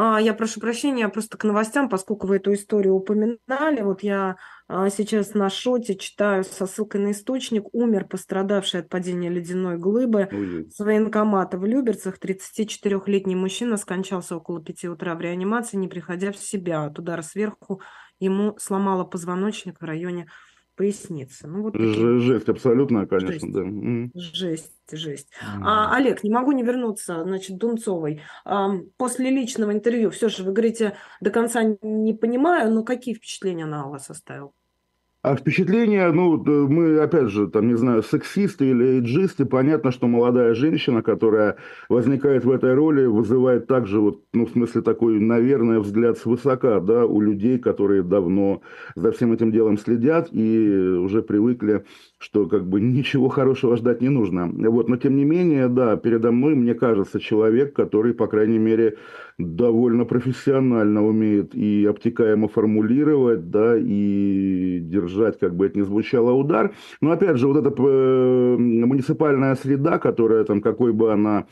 А, 0.00 0.20
я 0.20 0.32
прошу 0.32 0.60
прощения, 0.60 1.08
просто 1.08 1.36
к 1.36 1.42
новостям, 1.42 1.88
поскольку 1.88 2.28
вы 2.28 2.36
эту 2.36 2.54
историю 2.54 2.94
упоминали, 2.94 3.82
вот 3.82 4.04
я 4.04 4.36
а, 4.68 4.90
сейчас 4.90 5.34
на 5.34 5.50
шоте 5.50 5.96
читаю 5.96 6.44
со 6.44 6.68
ссылкой 6.68 7.00
на 7.00 7.10
источник. 7.10 7.64
Умер 7.72 8.06
пострадавший 8.06 8.78
от 8.78 8.88
падения 8.88 9.28
ледяной 9.28 9.76
глыбы 9.76 10.28
Ой. 10.30 10.70
с 10.70 10.78
военкомата 10.78 11.58
в 11.58 11.66
Люберцах. 11.66 12.20
34-летний 12.22 13.34
мужчина 13.34 13.76
скончался 13.76 14.36
около 14.36 14.62
5 14.62 14.84
утра 14.84 15.16
в 15.16 15.20
реанимации, 15.20 15.76
не 15.76 15.88
приходя 15.88 16.30
в 16.30 16.36
себя. 16.36 16.84
От 16.84 17.00
удара 17.00 17.22
сверху 17.22 17.80
ему 18.20 18.56
сломало 18.60 19.02
позвоночник 19.02 19.80
в 19.80 19.84
районе 19.84 20.28
поясницы. 20.78 21.48
Ну, 21.48 21.62
вот 21.62 21.72
такие... 21.72 22.20
Жесть, 22.20 22.48
абсолютно, 22.48 23.06
конечно, 23.06 23.32
жесть. 23.32 23.52
да. 23.52 24.10
Жесть, 24.14 24.72
жесть. 24.92 25.28
Mm. 25.42 25.62
А, 25.64 25.96
Олег, 25.96 26.22
не 26.22 26.30
могу 26.30 26.52
не 26.52 26.62
вернуться, 26.62 27.24
значит, 27.24 27.58
Дунцовой. 27.58 28.22
А, 28.44 28.70
после 28.96 29.30
личного 29.30 29.72
интервью, 29.72 30.10
все 30.10 30.28
же, 30.28 30.44
вы 30.44 30.52
говорите, 30.52 30.96
до 31.20 31.30
конца 31.30 31.64
не 31.82 32.14
понимаю, 32.14 32.72
но 32.72 32.84
какие 32.84 33.14
впечатления 33.14 33.64
она 33.64 33.86
у 33.86 33.90
вас 33.90 34.08
оставила? 34.08 34.52
А 35.28 35.36
впечатление, 35.36 36.10
ну, 36.10 36.42
мы, 36.68 37.00
опять 37.00 37.28
же, 37.28 37.48
там, 37.48 37.68
не 37.68 37.76
знаю, 37.76 38.02
сексисты 38.02 38.70
или 38.70 38.96
эйджисты, 38.96 39.44
понятно, 39.44 39.90
что 39.90 40.06
молодая 40.06 40.54
женщина, 40.54 41.02
которая 41.02 41.58
возникает 41.90 42.46
в 42.46 42.50
этой 42.50 42.72
роли, 42.72 43.04
вызывает 43.04 43.66
также, 43.66 44.00
вот, 44.00 44.22
ну, 44.32 44.46
в 44.46 44.50
смысле, 44.52 44.80
такой, 44.80 45.20
наверное, 45.20 45.80
взгляд 45.80 46.16
свысока, 46.16 46.80
да, 46.80 47.04
у 47.04 47.20
людей, 47.20 47.58
которые 47.58 48.02
давно 48.02 48.62
за 48.94 49.12
всем 49.12 49.34
этим 49.34 49.52
делом 49.52 49.76
следят 49.76 50.30
и 50.32 50.96
уже 50.98 51.20
привыкли, 51.20 51.84
что, 52.18 52.46
как 52.46 52.66
бы, 52.66 52.80
ничего 52.80 53.28
хорошего 53.28 53.76
ждать 53.76 54.00
не 54.00 54.08
нужно. 54.08 54.50
Вот, 54.70 54.88
но, 54.88 54.96
тем 54.96 55.16
не 55.16 55.24
менее, 55.24 55.68
да, 55.68 55.96
передо 55.96 56.32
мной, 56.32 56.56
мне 56.56 56.74
кажется, 56.74 57.20
человек, 57.20 57.74
который, 57.74 58.12
по 58.12 58.26
крайней 58.26 58.58
мере, 58.58 58.96
довольно 59.38 60.04
профессионально 60.04 61.06
умеет 61.06 61.54
и 61.54 61.86
обтекаемо 61.86 62.48
формулировать, 62.48 63.50
да, 63.50 63.76
и 63.78 64.80
держать, 64.82 65.38
как 65.38 65.54
бы 65.54 65.66
это 65.66 65.78
ни 65.78 65.82
звучало, 65.82 66.32
удар. 66.32 66.74
Но 67.00 67.12
опять 67.12 67.36
же, 67.36 67.46
вот 67.46 67.56
эта 67.56 67.70
э, 67.70 68.56
муниципальная 68.58 69.54
среда, 69.54 69.98
которая 69.98 70.42
там, 70.42 70.60
какой 70.60 70.92
бы 70.92 71.12
она 71.12 71.46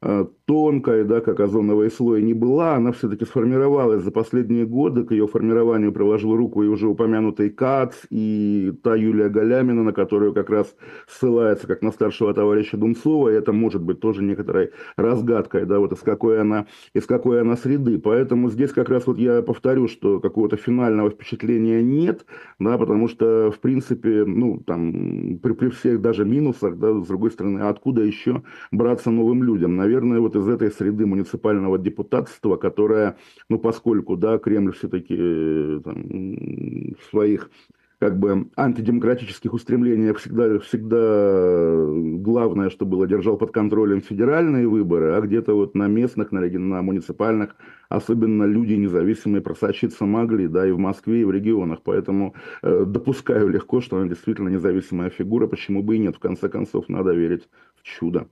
Э, 0.00 0.26
тонкой, 0.44 1.04
да, 1.04 1.20
как 1.20 1.40
озоновый 1.40 1.90
слой 1.90 2.22
не 2.22 2.32
была, 2.32 2.76
она 2.76 2.92
все-таки 2.92 3.24
сформировалась 3.24 4.04
за 4.04 4.12
последние 4.12 4.64
годы. 4.64 5.04
К 5.04 5.10
ее 5.10 5.26
формированию 5.26 5.92
приложил 5.92 6.36
руку 6.36 6.62
и 6.62 6.68
уже 6.68 6.86
упомянутый 6.86 7.50
КАЦ, 7.50 8.06
и 8.08 8.72
та 8.84 8.94
Юлия 8.94 9.28
Галямина, 9.28 9.82
на 9.82 9.92
которую 9.92 10.32
как 10.32 10.50
раз 10.50 10.74
ссылается 11.08 11.66
как 11.66 11.82
на 11.82 11.90
старшего 11.90 12.32
товарища 12.32 12.76
Дунцова, 12.76 13.28
и 13.28 13.34
это 13.34 13.52
может 13.52 13.82
быть 13.82 13.98
тоже 13.98 14.22
некоторой 14.22 14.70
разгадкой, 14.96 15.66
да, 15.66 15.80
вот 15.80 15.92
из 15.92 15.98
какой 15.98 16.40
она, 16.40 16.66
из 16.94 17.04
какой 17.04 17.40
она 17.40 17.56
среды. 17.56 17.98
Поэтому 17.98 18.50
здесь 18.50 18.72
как 18.72 18.88
раз 18.90 19.06
вот 19.06 19.18
я 19.18 19.42
повторю, 19.42 19.88
что 19.88 20.20
какого-то 20.20 20.56
финального 20.56 21.10
впечатления 21.10 21.82
нет, 21.82 22.24
да, 22.60 22.78
потому 22.78 23.08
что, 23.08 23.50
в 23.50 23.58
принципе, 23.58 24.24
ну, 24.24 24.62
там, 24.64 25.40
при, 25.42 25.52
при 25.54 25.68
всех 25.70 26.00
даже 26.00 26.24
минусах, 26.24 26.78
да, 26.78 26.94
с 27.02 27.08
другой 27.08 27.32
стороны, 27.32 27.58
откуда 27.60 28.02
еще 28.02 28.44
браться 28.70 29.10
новым 29.10 29.42
людям? 29.42 29.76
Наверное, 29.88 30.20
вот 30.20 30.36
из 30.36 30.46
этой 30.46 30.70
среды 30.70 31.06
муниципального 31.06 31.78
депутатства, 31.78 32.56
которая, 32.56 33.16
ну, 33.48 33.58
поскольку, 33.58 34.16
да, 34.16 34.38
Кремль 34.38 34.72
все-таки 34.72 35.16
э, 35.18 35.80
в 35.80 37.10
своих 37.10 37.50
как 37.98 38.16
бы 38.16 38.48
антидемократических 38.56 39.52
устремлениях 39.52 40.18
всегда, 40.18 40.60
всегда 40.60 41.84
главное, 42.22 42.70
что 42.70 42.86
было, 42.86 43.08
держал 43.08 43.36
под 43.36 43.50
контролем 43.50 44.02
федеральные 44.02 44.68
выборы, 44.68 45.14
а 45.14 45.20
где-то 45.20 45.54
вот 45.54 45.74
на 45.74 45.88
местных, 45.88 46.30
на, 46.30 46.40
на 46.42 46.82
муниципальных, 46.82 47.56
особенно 47.88 48.44
люди 48.44 48.74
независимые 48.74 49.40
просочиться 49.40 50.04
могли, 50.04 50.46
да, 50.46 50.68
и 50.68 50.70
в 50.70 50.78
Москве, 50.78 51.22
и 51.22 51.24
в 51.24 51.32
регионах. 51.32 51.80
Поэтому 51.82 52.34
э, 52.62 52.84
допускаю 52.86 53.48
легко, 53.48 53.80
что 53.80 53.96
она 53.96 54.06
действительно 54.06 54.48
независимая 54.48 55.10
фигура, 55.10 55.48
почему 55.48 55.82
бы 55.82 55.96
и 55.96 55.98
нет. 55.98 56.14
В 56.14 56.20
конце 56.20 56.48
концов, 56.48 56.88
надо 56.88 57.14
верить 57.14 57.48
в 57.74 57.82
чудо. 57.82 58.28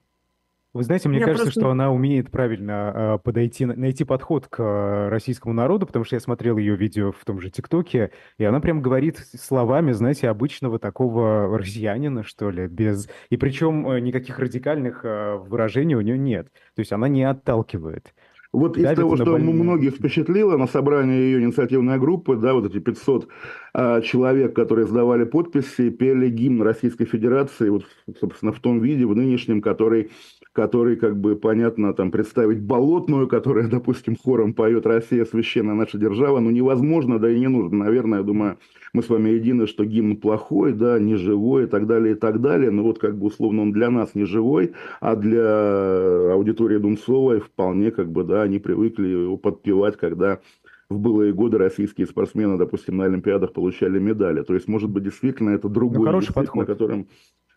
Вы 0.77 0.85
знаете, 0.85 1.09
мне 1.09 1.21
я 1.21 1.25
кажется, 1.25 1.45
просто... 1.45 1.61
что 1.61 1.71
она 1.71 1.91
умеет 1.91 2.31
правильно 2.31 2.93
э, 2.95 3.19
подойти, 3.25 3.65
найти 3.65 4.05
подход 4.05 4.47
к 4.47 4.63
э, 4.63 5.09
российскому 5.09 5.55
народу, 5.55 5.87
потому 5.87 6.05
что 6.05 6.17
я 6.17 6.21
смотрел 6.21 6.59
ее 6.59 6.77
видео 6.77 7.13
в 7.13 7.25
том 7.25 7.41
же 7.41 7.51
ТикТоке, 7.51 8.11
и 8.37 8.45
она 8.45 8.61
прям 8.61 8.83
говорит 8.83 9.19
словами, 9.41 9.93
знаете, 9.93 10.29
обычного 10.29 10.79
такого 10.79 11.57
россиянина, 11.57 12.25
что 12.25 12.51
ли, 12.51 12.67
без... 12.67 13.09
И 13.31 13.39
причем 13.39 13.89
э, 13.89 14.01
никаких 14.01 14.39
радикальных 14.39 15.01
э, 15.05 15.37
выражений 15.37 15.95
у 15.95 16.03
нее 16.03 16.19
нет. 16.19 16.49
То 16.75 16.81
есть 16.81 16.93
она 16.93 17.09
не 17.09 17.25
отталкивает. 17.25 18.13
Вот 18.57 18.79
из 18.79 18.95
того, 18.95 19.17
что 19.17 19.33
больные... 19.33 19.55
многих 19.55 19.97
впечатлило 19.97 20.57
на 20.57 20.67
собрании 20.67 21.15
ее 21.15 21.43
инициативной 21.43 21.99
группы, 21.99 22.37
да, 22.37 22.55
вот 22.55 22.65
эти 22.65 22.79
500 22.79 23.29
а, 23.75 24.01
человек, 24.01 24.55
которые 24.55 24.87
сдавали 24.87 25.25
подписи, 25.25 25.91
пели 25.91 26.31
гимн 26.31 26.63
Российской 26.63 27.05
Федерации, 27.05 27.69
вот, 27.69 27.85
собственно, 28.19 28.53
в 28.53 28.61
том 28.61 28.81
виде, 28.81 29.05
в 29.05 29.15
нынешнем, 29.15 29.61
который 29.61 30.11
который, 30.57 30.97
как 30.97 31.19
бы, 31.19 31.37
понятно, 31.37 31.93
там, 31.93 32.11
представить 32.11 32.63
болотную, 32.63 33.29
которая, 33.29 33.69
допустим, 33.77 34.17
хором 34.17 34.55
поет 34.55 34.87
«Россия, 34.87 35.27
священная 35.27 35.75
наша 35.75 35.99
держава», 35.99 36.41
ну, 36.41 36.51
невозможно, 36.51 37.19
да 37.19 37.31
и 37.31 37.39
не 37.39 37.49
нужно. 37.49 37.85
Наверное, 37.85 38.21
я 38.21 38.25
думаю, 38.25 38.57
мы 38.95 39.03
с 39.03 39.11
вами 39.11 39.29
едины, 39.29 39.67
что 39.67 39.85
гимн 39.85 40.17
плохой, 40.17 40.73
да, 40.73 40.99
не 40.99 41.17
живой 41.17 41.65
и 41.65 41.67
так 41.67 41.87
далее, 41.87 42.15
и 42.15 42.19
так 42.19 42.41
далее. 42.41 42.71
Но 42.71 42.85
вот, 42.85 42.99
как 42.99 43.19
бы, 43.19 43.27
условно, 43.27 43.63
он 43.63 43.73
для 43.73 43.91
нас 43.91 44.15
не 44.15 44.25
живой, 44.25 44.73
а 45.01 45.15
для 45.15 46.33
аудитории 46.33 46.79
Дунцовой 46.79 47.41
вполне, 47.41 47.91
как 47.91 48.11
бы, 48.11 48.25
да, 48.25 48.41
они 48.41 48.59
привыкли 48.59 49.09
его 49.09 49.37
подпевать, 49.37 49.99
когда 49.99 50.41
в 50.89 50.99
былые 50.99 51.33
годы 51.33 51.59
российские 51.59 52.07
спортсмены, 52.07 52.59
допустим, 52.59 52.97
на 52.97 53.05
Олимпиадах 53.05 53.53
получали 53.53 53.99
медали. 53.99 54.43
То 54.43 54.55
есть, 54.55 54.69
может 54.69 54.91
быть, 54.91 55.05
действительно 55.05 55.51
это 55.51 55.69
другой 55.69 55.99
ну, 55.99 56.05
хороший 56.07 56.33
подход. 56.33 56.57
на 56.57 56.67
котором 56.67 57.09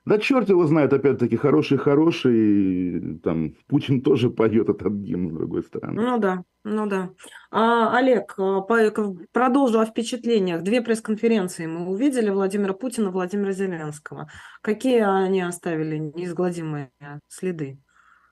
да 0.05 0.17
черт 0.17 0.49
его 0.49 0.65
знает, 0.65 0.93
опять-таки, 0.93 1.35
хороший-хороший, 1.35 3.19
там, 3.19 3.53
Путин 3.67 4.01
тоже 4.01 4.29
поет 4.29 4.69
этот 4.69 4.93
гимн, 4.93 5.29
с 5.29 5.33
другой 5.33 5.61
стороны. 5.61 6.01
Ну 6.01 6.17
да, 6.17 6.43
ну 6.63 6.87
да. 6.87 7.11
А, 7.51 7.95
Олег, 7.97 8.33
а, 8.37 8.61
по, 8.61 8.77
продолжу 9.31 9.79
о 9.79 9.85
впечатлениях. 9.85 10.63
Две 10.63 10.81
пресс-конференции 10.81 11.67
мы 11.67 11.87
увидели 11.87 12.29
Владимира 12.29 12.73
Путина, 12.73 13.11
Владимира 13.11 13.51
Зеленского. 13.51 14.29
Какие 14.61 15.01
они 15.01 15.41
оставили 15.41 15.97
неизгладимые 15.97 16.91
следы? 17.27 17.79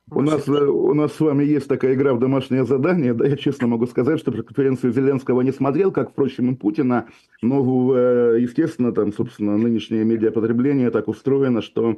У 0.10 0.22
нас, 0.22 0.48
э, 0.48 0.52
у 0.52 0.94
нас 0.94 1.14
с 1.14 1.20
вами 1.20 1.44
есть 1.44 1.68
такая 1.68 1.94
игра 1.94 2.14
в 2.14 2.20
домашнее 2.20 2.66
задание. 2.66 3.14
Да, 3.14 3.26
я 3.26 3.36
честно 3.36 3.68
могу 3.68 3.88
сказать, 3.88 4.20
что 4.20 4.32
конференцию 4.32 4.94
Зеленского 4.94 5.42
не 5.42 5.52
смотрел, 5.52 5.92
как, 5.92 6.12
впрочем, 6.12 6.52
и 6.52 6.56
Путина. 6.56 7.08
Но, 7.42 7.94
э, 7.96 8.38
естественно, 8.40 8.94
там, 8.94 9.12
собственно, 9.12 9.58
нынешнее 9.58 10.06
медиапотребление 10.06 10.92
так 10.92 11.08
устроено, 11.08 11.62
что 11.62 11.98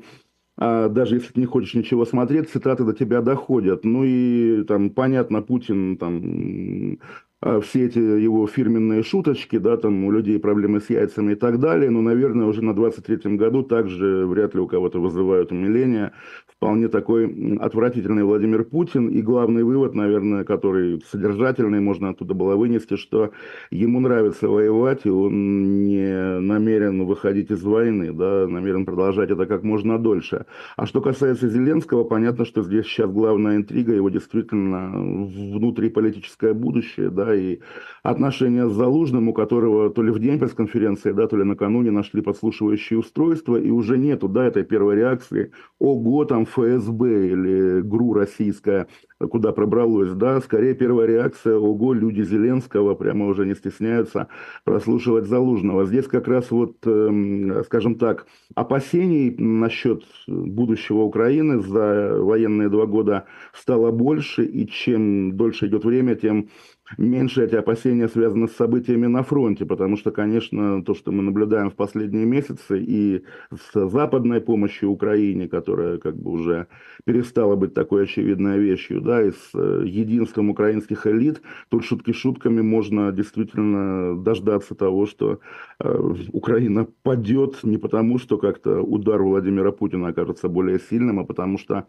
а 0.62 0.90
даже 0.90 1.16
если 1.16 1.32
ты 1.32 1.40
не 1.40 1.46
хочешь 1.46 1.74
ничего 1.74 2.06
смотреть, 2.06 2.50
цитаты 2.50 2.84
до 2.84 2.94
тебя 2.94 3.22
доходят. 3.22 3.86
Ну 3.86 4.04
и 4.04 4.64
там, 4.66 4.90
понятно, 4.90 5.42
Путин 5.42 5.96
там 5.96 6.98
а 7.42 7.62
все 7.62 7.86
эти 7.86 8.00
его 8.00 8.46
фирменные 8.48 9.02
шуточки, 9.02 9.58
да, 9.58 9.78
там 9.78 10.04
у 10.04 10.12
людей 10.12 10.38
проблемы 10.40 10.82
с 10.82 10.90
яйцами 10.90 11.32
и 11.32 11.36
так 11.36 11.60
далее, 11.60 11.90
но, 11.90 12.02
наверное, 12.02 12.46
уже 12.46 12.62
на 12.62 12.72
23-м 12.72 13.38
году 13.38 13.64
также 13.64 14.26
вряд 14.28 14.54
ли 14.56 14.60
у 14.60 14.68
кого-то 14.68 15.00
вызывают 15.00 15.54
умиление. 15.54 16.12
Вполне 16.60 16.90
такой 16.90 17.58
отвратительный 17.62 18.26
Владимир 18.26 18.66
Путин. 18.66 19.08
И 19.08 19.22
главный 19.22 19.64
вывод, 19.64 19.96
наверное, 19.96 20.44
который 20.44 21.02
содержательный, 21.10 21.80
можно 21.80 22.10
оттуда 22.10 22.34
было 22.34 22.58
вынести, 22.58 22.98
что 22.98 23.32
ему 23.72 24.02
нравится 24.02 24.50
воевать, 24.50 25.06
и 25.06 25.10
он 25.10 25.86
не 25.86 26.40
намерен 26.42 27.06
выходить 27.06 27.50
из 27.50 27.64
войны, 27.64 28.12
да, 28.12 28.46
намерен 28.46 28.86
продолжать 28.86 29.30
это 29.32 29.46
как 29.46 29.64
можно 29.64 29.98
дольше. 29.98 30.48
А 30.76 30.86
что 30.86 31.00
касается 31.00 31.48
Зеленского, 31.48 32.04
понятно, 32.04 32.44
что 32.44 32.62
здесь 32.62 32.88
сейчас 32.88 33.10
главная 33.10 33.56
интрига, 33.56 33.94
его 33.94 34.10
действительно 34.10 34.92
внутриполитическое 34.92 36.54
будущее, 36.54 37.10
да, 37.10 37.34
и 37.34 37.60
отношения 38.04 38.68
с 38.68 38.74
Залужным, 38.74 39.30
у 39.30 39.34
которого 39.34 39.92
то 39.92 40.04
ли 40.04 40.12
в 40.12 40.20
день 40.20 40.38
пресс-конференции, 40.38 41.14
да, 41.14 41.26
то 41.28 41.38
ли 41.38 41.46
накануне 41.46 41.92
нашли 41.92 42.22
подслушивающие 42.22 43.00
устройства, 43.00 43.56
и 43.56 43.70
уже 43.70 43.98
нету, 43.98 44.28
да, 44.28 44.44
этой 44.46 44.66
первой 44.66 44.98
реакции, 44.98 45.54
ого, 45.80 46.26
там 46.26 46.49
ФСБ 46.50 47.28
или 47.28 47.82
ГРУ 47.82 48.14
российская, 48.14 48.88
куда 49.28 49.52
пробралось, 49.52 50.12
да, 50.14 50.40
скорее 50.40 50.74
первая 50.74 51.08
реакция, 51.08 51.58
ого, 51.58 51.94
люди 51.94 52.22
Зеленского 52.22 52.96
прямо 52.96 53.26
уже 53.26 53.46
не 53.46 53.56
стесняются 53.56 54.28
прослушивать 54.64 55.26
Залужного. 55.26 55.86
Здесь 55.86 56.08
как 56.08 56.28
раз 56.28 56.52
вот, 56.52 56.78
эм, 56.86 57.64
скажем 57.66 57.96
так, 57.96 58.28
опасений 58.56 59.36
насчет 59.38 60.04
будущего 60.28 61.02
Украины 61.02 61.60
за 61.60 62.18
военные 62.22 62.70
два 62.70 62.86
года 62.86 63.26
стало 63.54 63.92
больше, 63.92 64.46
и 64.46 64.68
чем 64.68 65.36
дольше 65.36 65.68
идет 65.68 65.84
время, 65.84 66.16
тем 66.16 66.50
меньше 66.98 67.44
эти 67.44 67.56
опасения 67.56 68.08
связаны 68.08 68.48
с 68.48 68.56
событиями 68.56 69.08
на 69.08 69.24
фронте, 69.24 69.66
потому 69.66 69.98
что, 69.98 70.12
конечно, 70.12 70.84
то, 70.84 70.96
что 70.96 71.12
мы 71.12 71.22
наблюдаем 71.22 71.70
в 71.70 71.76
последние 71.76 72.26
месяцы 72.26 72.80
и 72.80 73.24
с 73.52 73.90
западной 73.90 74.42
помощью 74.42 74.90
Украине, 74.90 75.48
которая 75.48 75.98
как 75.98 76.16
бы 76.16 76.32
уже 76.32 76.68
перестала 77.06 77.56
быть 77.56 77.74
такой 77.74 78.04
очевидной 78.04 78.60
вещью, 78.60 79.02
да, 79.10 79.24
и 79.24 79.32
с 79.32 79.50
э, 79.56 79.84
единством 79.88 80.52
украинских 80.52 81.08
элит, 81.08 81.42
тут 81.70 81.84
шутки 81.84 82.14
шутками 82.14 82.62
можно 82.62 83.12
действительно 83.12 84.16
дождаться 84.24 84.76
того, 84.76 85.08
что 85.08 85.40
э, 85.80 86.14
Украина 86.32 86.86
падет 87.02 87.64
не 87.64 87.78
потому, 87.78 88.20
что 88.20 88.38
как-то 88.38 88.82
удар 88.82 89.24
Владимира 89.24 89.72
Путина 89.72 90.10
окажется 90.10 90.48
более 90.48 90.80
сильным, 90.80 91.20
а 91.20 91.24
потому 91.26 91.58
что 91.58 91.88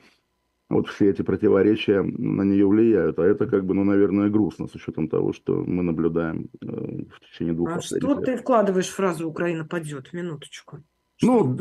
вот 0.70 0.88
все 0.88 1.11
эти 1.11 1.20
противоречия 1.20 2.00
на 2.00 2.42
нее 2.42 2.66
влияют. 2.66 3.18
А 3.18 3.26
это 3.26 3.46
как 3.46 3.66
бы, 3.66 3.74
ну, 3.74 3.85
наверное, 3.85 4.30
грустно 4.30 4.66
с 4.66 4.74
учетом 4.74 5.09
того, 5.09 5.35
что 5.35 5.62
мы 5.62 5.83
наблюдаем 5.83 6.48
э, 6.62 6.66
в 6.66 7.20
течение 7.20 7.52
двух 7.52 7.68
а 7.68 7.80
что 7.83 7.96
лет. 7.96 8.24
ты 8.24 8.37
вкладываешь 8.38 8.88
в 8.88 8.94
фразу 8.94 9.28
«Украина 9.28 9.66
падет»? 9.66 10.14
Минуточку. 10.14 10.83
Ну, 11.22 11.56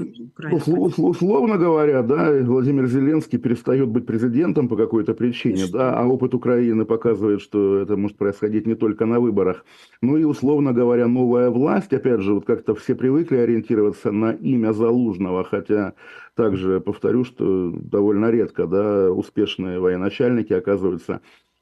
условно 0.97 1.57
говоря, 1.57 2.01
да, 2.01 2.31
Владимир 2.43 2.87
Зеленский 2.87 3.37
перестает 3.37 3.89
быть 3.89 4.05
президентом 4.05 4.69
по 4.69 4.77
какой-то 4.77 5.13
причине, 5.13 5.65
да, 5.71 5.99
а 5.99 6.07
опыт 6.07 6.33
Украины 6.33 6.85
показывает, 6.85 7.41
что 7.41 7.79
это 7.79 7.97
может 7.97 8.17
происходить 8.17 8.65
не 8.65 8.75
только 8.75 9.05
на 9.05 9.19
выборах. 9.19 9.65
Ну 10.01 10.15
и, 10.15 10.23
условно 10.23 10.71
говоря, 10.71 11.07
новая 11.07 11.49
власть, 11.49 11.91
опять 11.91 12.21
же, 12.21 12.35
вот 12.35 12.45
как-то 12.45 12.73
все 12.73 12.95
привыкли 12.95 13.35
ориентироваться 13.35 14.11
на 14.11 14.31
имя 14.31 14.71
Залужного, 14.71 15.43
хотя 15.43 15.93
также 16.35 16.79
повторю, 16.79 17.25
что 17.25 17.71
довольно 17.71 18.31
редко, 18.31 18.65
да, 18.65 19.11
успешные 19.11 19.79
военачальники 19.79 20.53
оказываются 20.53 21.19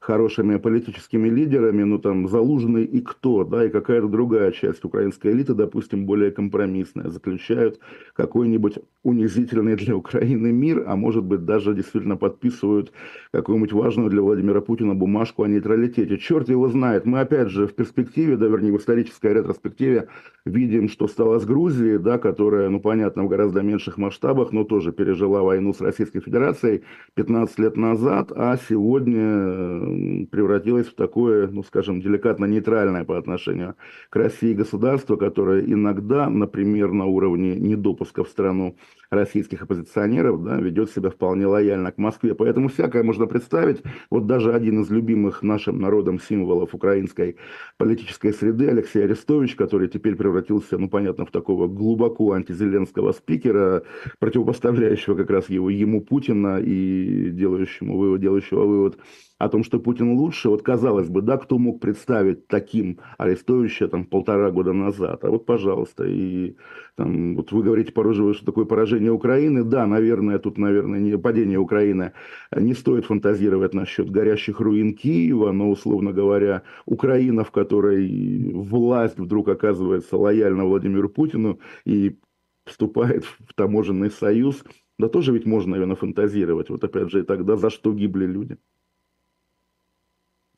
хорошими 0.08 0.56
политическими 0.56 1.28
лидерами, 1.28 1.82
ну 1.82 1.98
там 1.98 2.28
Залужный 2.28 2.84
и 2.84 3.02
кто, 3.02 3.44
да, 3.44 3.66
и 3.66 3.68
какая-то 3.68 4.08
другая 4.08 4.52
часть 4.52 4.82
украинской 4.82 5.32
элиты, 5.32 5.52
допустим, 5.52 6.06
более 6.06 6.30
компромиссная, 6.30 7.10
заключают 7.10 7.78
какой-нибудь 8.14 8.78
унизительный 9.02 9.76
для 9.76 9.94
Украины 9.94 10.50
мир, 10.50 10.84
а 10.86 10.96
может 10.96 11.24
быть 11.24 11.44
даже 11.44 11.74
действительно 11.74 12.16
подписывают 12.16 12.90
какую-нибудь 13.32 13.74
важную 13.74 14.08
для 14.08 14.22
Владимира 14.22 14.62
Путина 14.62 14.94
бумажку 14.94 15.42
о 15.42 15.48
нейтралитете. 15.48 16.16
Черт 16.16 16.48
его 16.48 16.68
знает. 16.68 17.04
Мы 17.04 17.20
опять 17.20 17.50
же 17.50 17.66
в 17.66 17.74
перспективе, 17.74 18.38
да, 18.38 18.46
вернее 18.46 18.72
в 18.72 18.78
исторической 18.78 19.34
ретроспективе 19.34 20.08
видим, 20.46 20.88
что 20.88 21.06
стало 21.06 21.38
с 21.38 21.44
Грузией, 21.44 21.98
да, 21.98 22.16
которая, 22.16 22.70
ну 22.70 22.80
понятно, 22.80 23.24
в 23.24 23.28
гораздо 23.28 23.60
меньших 23.60 23.98
масштабах, 23.98 24.52
но 24.52 24.64
тоже 24.64 24.90
пережила 24.92 25.42
войну 25.42 25.74
с 25.74 25.82
Российской 25.82 26.20
Федерацией 26.20 26.82
15 27.14 27.58
лет 27.58 27.76
назад, 27.76 28.32
а 28.34 28.56
сегодня 28.56 29.97
превратилось 30.30 30.86
в 30.86 30.94
такое, 30.94 31.48
ну, 31.48 31.62
скажем, 31.62 32.00
деликатно 32.00 32.44
нейтральное 32.46 33.04
по 33.04 33.18
отношению 33.18 33.74
к 34.10 34.16
России 34.16 34.54
государство, 34.54 35.16
которое 35.16 35.62
иногда, 35.64 36.28
например, 36.28 36.92
на 36.92 37.06
уровне 37.06 37.56
недопуска 37.56 38.24
в 38.24 38.28
страну 38.28 38.76
российских 39.10 39.62
оппозиционеров, 39.62 40.42
да, 40.44 40.56
ведет 40.56 40.90
себя 40.90 41.10
вполне 41.10 41.46
лояльно 41.46 41.92
к 41.92 41.98
Москве. 41.98 42.34
Поэтому 42.34 42.68
всякое 42.68 43.02
можно 43.02 43.26
представить. 43.26 43.82
Вот 44.10 44.26
даже 44.26 44.52
один 44.52 44.82
из 44.82 44.90
любимых 44.90 45.42
нашим 45.42 45.80
народом 45.80 46.20
символов 46.20 46.74
украинской 46.74 47.36
политической 47.78 48.32
среды, 48.32 48.68
Алексей 48.68 49.04
Арестович, 49.04 49.54
который 49.54 49.88
теперь 49.88 50.14
превратился, 50.16 50.78
ну, 50.78 50.88
понятно, 50.88 51.24
в 51.24 51.30
такого 51.30 51.68
глубоко 51.68 52.32
антизеленского 52.32 53.12
спикера, 53.12 53.82
противопоставляющего 54.18 55.14
как 55.14 55.30
раз 55.30 55.48
его, 55.48 55.70
ему 55.70 56.02
Путина 56.02 56.58
и 56.60 57.30
делающему 57.30 57.96
вывод, 57.96 58.20
делающего 58.20 58.64
вывод 58.64 58.98
о 59.38 59.48
том, 59.48 59.62
что 59.62 59.78
Путин 59.78 60.12
лучше, 60.12 60.48
вот 60.48 60.62
казалось 60.62 61.08
бы, 61.08 61.22
да, 61.22 61.36
кто 61.36 61.58
мог 61.58 61.80
представить 61.80 62.48
таким 62.48 62.98
Арестовича 63.18 63.88
там 63.88 64.04
полтора 64.04 64.50
года 64.50 64.72
назад, 64.72 65.24
а 65.24 65.30
вот, 65.30 65.46
пожалуйста, 65.46 66.04
и 66.04 66.56
там, 66.96 67.36
вот 67.36 67.52
вы 67.52 67.62
говорите, 67.62 67.92
пороживаю, 67.92 68.34
что 68.34 68.46
такое 68.46 68.64
поражение 68.64 69.12
Украины, 69.12 69.62
да, 69.62 69.86
наверное, 69.86 70.38
тут, 70.38 70.58
наверное, 70.58 70.98
не 70.98 71.16
падение 71.16 71.58
Украины, 71.58 72.12
не 72.54 72.74
стоит 72.74 73.06
фантазировать 73.06 73.74
насчет 73.74 74.10
горящих 74.10 74.60
руин 74.60 74.94
Киева, 74.94 75.52
но, 75.52 75.70
условно 75.70 76.12
говоря, 76.12 76.62
Украина, 76.84 77.44
в 77.44 77.52
которой 77.52 78.52
власть 78.52 79.18
вдруг 79.18 79.48
оказывается 79.48 80.16
лояльна 80.16 80.64
Владимиру 80.64 81.08
Путину 81.08 81.60
и 81.84 82.18
вступает 82.66 83.24
в 83.24 83.54
таможенный 83.54 84.10
союз, 84.10 84.64
да 84.98 85.08
тоже 85.08 85.32
ведь 85.32 85.46
можно, 85.46 85.72
наверное, 85.72 85.96
фантазировать. 85.96 86.70
Вот 86.70 86.82
опять 86.82 87.10
же, 87.10 87.20
и 87.20 87.22
тогда 87.22 87.56
за 87.56 87.70
что 87.70 87.92
гибли 87.94 88.26
люди? 88.26 88.58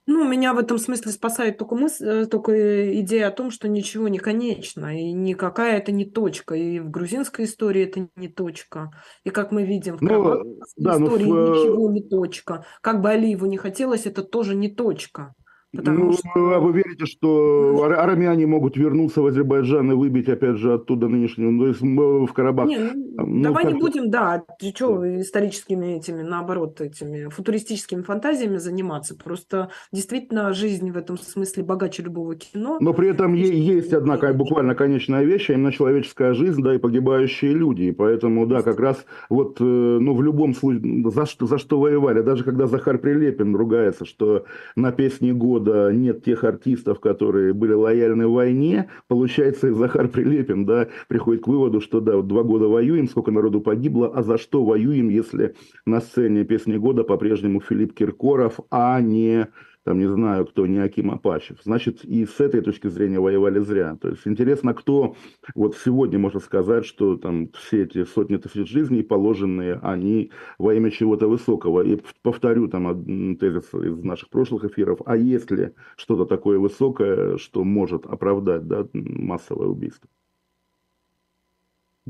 Ну, 0.07 0.27
меня 0.29 0.55
в 0.55 0.59
этом 0.59 0.79
смысле 0.79 1.13
спасает 1.13 1.59
только, 1.59 1.75
мысль, 1.77 2.05
э, 2.05 2.27
только 2.27 3.01
идея 3.01 3.29
о 3.29 3.33
том, 3.33 3.51
что 3.51 3.69
ничего 3.69 4.09
не 4.09 4.19
конечно, 4.19 4.97
и 4.97 5.13
никакая 5.13 5.79
это 5.79 5.93
не 5.93 6.05
точка. 6.05 6.55
И 6.55 6.81
в 6.81 6.91
грузинской 6.91 7.45
истории 7.45 7.85
это 7.85 8.09
не 8.17 8.29
точка. 8.29 8.91
И 9.25 9.31
как 9.31 9.53
мы 9.53 9.65
видим, 9.65 9.99
в 9.99 10.03
ну, 10.03 10.59
да, 10.77 10.93
истории 10.93 11.25
в... 11.25 11.35
Э, 11.35 11.51
ничего 11.51 11.91
не 11.91 12.03
точка. 12.03 12.65
Как 12.81 13.01
бы 13.01 13.11
Алиеву 13.11 13.47
не 13.47 13.57
хотелось, 13.57 14.07
это 14.07 14.23
тоже 14.23 14.55
не 14.57 14.75
точка. 14.75 15.35
Потому 15.73 16.07
ну, 16.07 16.13
что... 16.13 16.55
А 16.55 16.59
вы 16.59 16.73
верите, 16.73 17.07
что 17.07 17.85
армяне 17.97 18.45
могут 18.47 18.77
вернуться 18.77 19.23
в 19.23 19.27
Азербайджан 19.27 19.93
и 19.93 19.95
выбить, 19.95 20.29
опять 20.29 20.57
же, 20.57 20.75
оттуда 20.75 21.07
нынешнюю, 21.07 21.53
ну, 21.53 21.67
есть 21.67 21.81
в 21.81 22.33
Карабах? 22.33 22.67
Не, 22.67 22.79
ну, 22.79 22.93
ну, 23.17 23.43
давай 23.43 23.65
как... 23.65 23.75
не 23.75 23.81
будем, 23.81 24.11
да, 24.11 24.43
что, 24.61 25.21
историческими 25.21 25.99
этими, 25.99 26.23
наоборот, 26.23 26.81
этими 26.81 27.29
футуристическими 27.29 28.03
фантазиями 28.03 28.57
заниматься. 28.57 29.17
Просто 29.17 29.71
действительно 29.93 30.53
жизнь 30.55 30.91
в 30.91 30.97
этом 30.97 31.17
смысле 31.19 31.63
богаче 31.63 32.03
любого 32.03 32.35
кино. 32.35 32.79
Но 32.81 32.93
при 32.93 33.09
этом 33.11 33.37
и... 33.37 33.41
есть 33.41 33.93
одна 33.93 34.17
буквально 34.33 34.75
конечная 34.75 35.23
вещь, 35.23 35.51
а 35.51 35.53
именно 35.53 35.71
человеческая 35.71 36.35
жизнь, 36.35 36.63
да, 36.63 36.75
и 36.75 36.79
погибающие 36.79 37.53
люди. 37.53 37.85
И 37.85 37.93
поэтому, 37.93 38.45
да, 38.47 38.63
как 38.63 38.81
раз 38.81 39.05
вот, 39.29 39.61
э, 39.61 39.65
ну, 39.65 40.15
в 40.15 40.23
любом 40.23 40.53
случае, 40.55 41.09
за 41.11 41.27
что, 41.27 41.47
за 41.47 41.59
что 41.59 41.79
воевали, 41.79 42.23
даже 42.23 42.43
когда 42.43 42.67
Захар 42.67 42.99
Прилепин 42.99 43.55
ругается, 43.55 44.05
что 44.05 44.47
на 44.75 44.91
песне 44.91 45.33
года 45.33 45.60
года 45.61 45.92
нет 45.92 46.25
тех 46.25 46.44
артистов, 46.44 47.01
которые 47.01 47.53
были 47.53 47.73
лояльны 47.73 48.27
войне, 48.27 48.88
получается, 49.09 49.68
и 49.68 49.70
Захар 49.81 50.09
Прилепин, 50.09 50.64
да, 50.64 50.88
приходит 51.09 51.44
к 51.44 51.49
выводу, 51.49 51.81
что 51.81 52.01
да, 52.01 52.20
два 52.23 52.42
года 52.42 52.68
воюем, 52.68 53.09
сколько 53.09 53.31
народу 53.31 53.61
погибло, 53.61 54.11
а 54.14 54.23
за 54.23 54.38
что 54.38 54.64
воюем, 54.64 55.09
если 55.09 55.55
на 55.87 56.01
сцене 56.01 56.44
песни 56.44 56.77
года 56.77 57.05
по-прежнему 57.05 57.61
Филипп 57.61 57.94
Киркоров, 57.94 58.61
а 58.70 59.01
не 59.01 59.49
там, 59.90 59.98
не 59.98 60.07
знаю, 60.07 60.46
кто, 60.46 60.68
не 60.68 60.79
Аким 60.79 61.11
Апачев. 61.11 61.57
Значит, 61.64 62.05
и 62.05 62.24
с 62.24 62.38
этой 62.38 62.61
точки 62.61 62.87
зрения 62.87 63.18
воевали 63.18 63.59
зря. 63.59 63.96
То 64.00 64.11
есть 64.11 64.24
интересно, 64.24 64.72
кто 64.72 65.16
вот 65.57 65.76
сегодня 65.76 66.16
может 66.16 66.44
сказать, 66.44 66.87
что 66.87 67.16
там 67.16 67.48
все 67.59 67.83
эти 67.83 68.05
сотни 68.05 68.37
тысяч 68.37 68.70
жизней 68.70 69.03
положенные, 69.03 69.81
они 69.83 70.31
во 70.59 70.74
имя 70.74 70.92
чего-то 70.92 71.26
высокого. 71.26 71.83
И 71.83 72.00
повторю 72.22 72.68
там 72.68 73.37
тезис 73.37 73.74
из 73.74 74.00
наших 74.05 74.29
прошлых 74.29 74.64
эфиров, 74.64 75.00
а 75.07 75.16
есть 75.16 75.50
ли 75.50 75.72
что-то 75.96 76.24
такое 76.24 76.61
высокое, 76.61 77.37
что 77.37 77.64
может 77.64 78.07
оправдать 78.07 78.68
да, 78.68 78.87
массовое 78.92 79.66
убийство? 79.66 80.09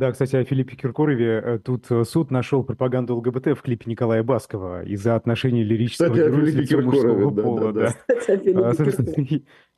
Да, 0.00 0.12
кстати, 0.12 0.34
о 0.36 0.44
Филиппе 0.44 0.76
Киркорове. 0.76 1.42
Э, 1.44 1.58
тут 1.58 1.90
э, 1.90 2.04
суд 2.04 2.30
нашел 2.30 2.64
пропаганду 2.64 3.16
ЛГБТ 3.16 3.48
в 3.48 3.60
клипе 3.60 3.84
Николая 3.84 4.22
Баскова 4.22 4.82
из-за 4.84 5.14
отношений 5.14 5.62
лирического 5.62 6.08
кстати, 6.08 6.66
героя 6.66 6.84
мужского 6.86 7.30
да, 7.30 7.42
пола. 7.42 7.60
Да, 7.60 7.72
да. 7.72 7.94
Да. 8.08 8.14
Кстати, 8.18 8.48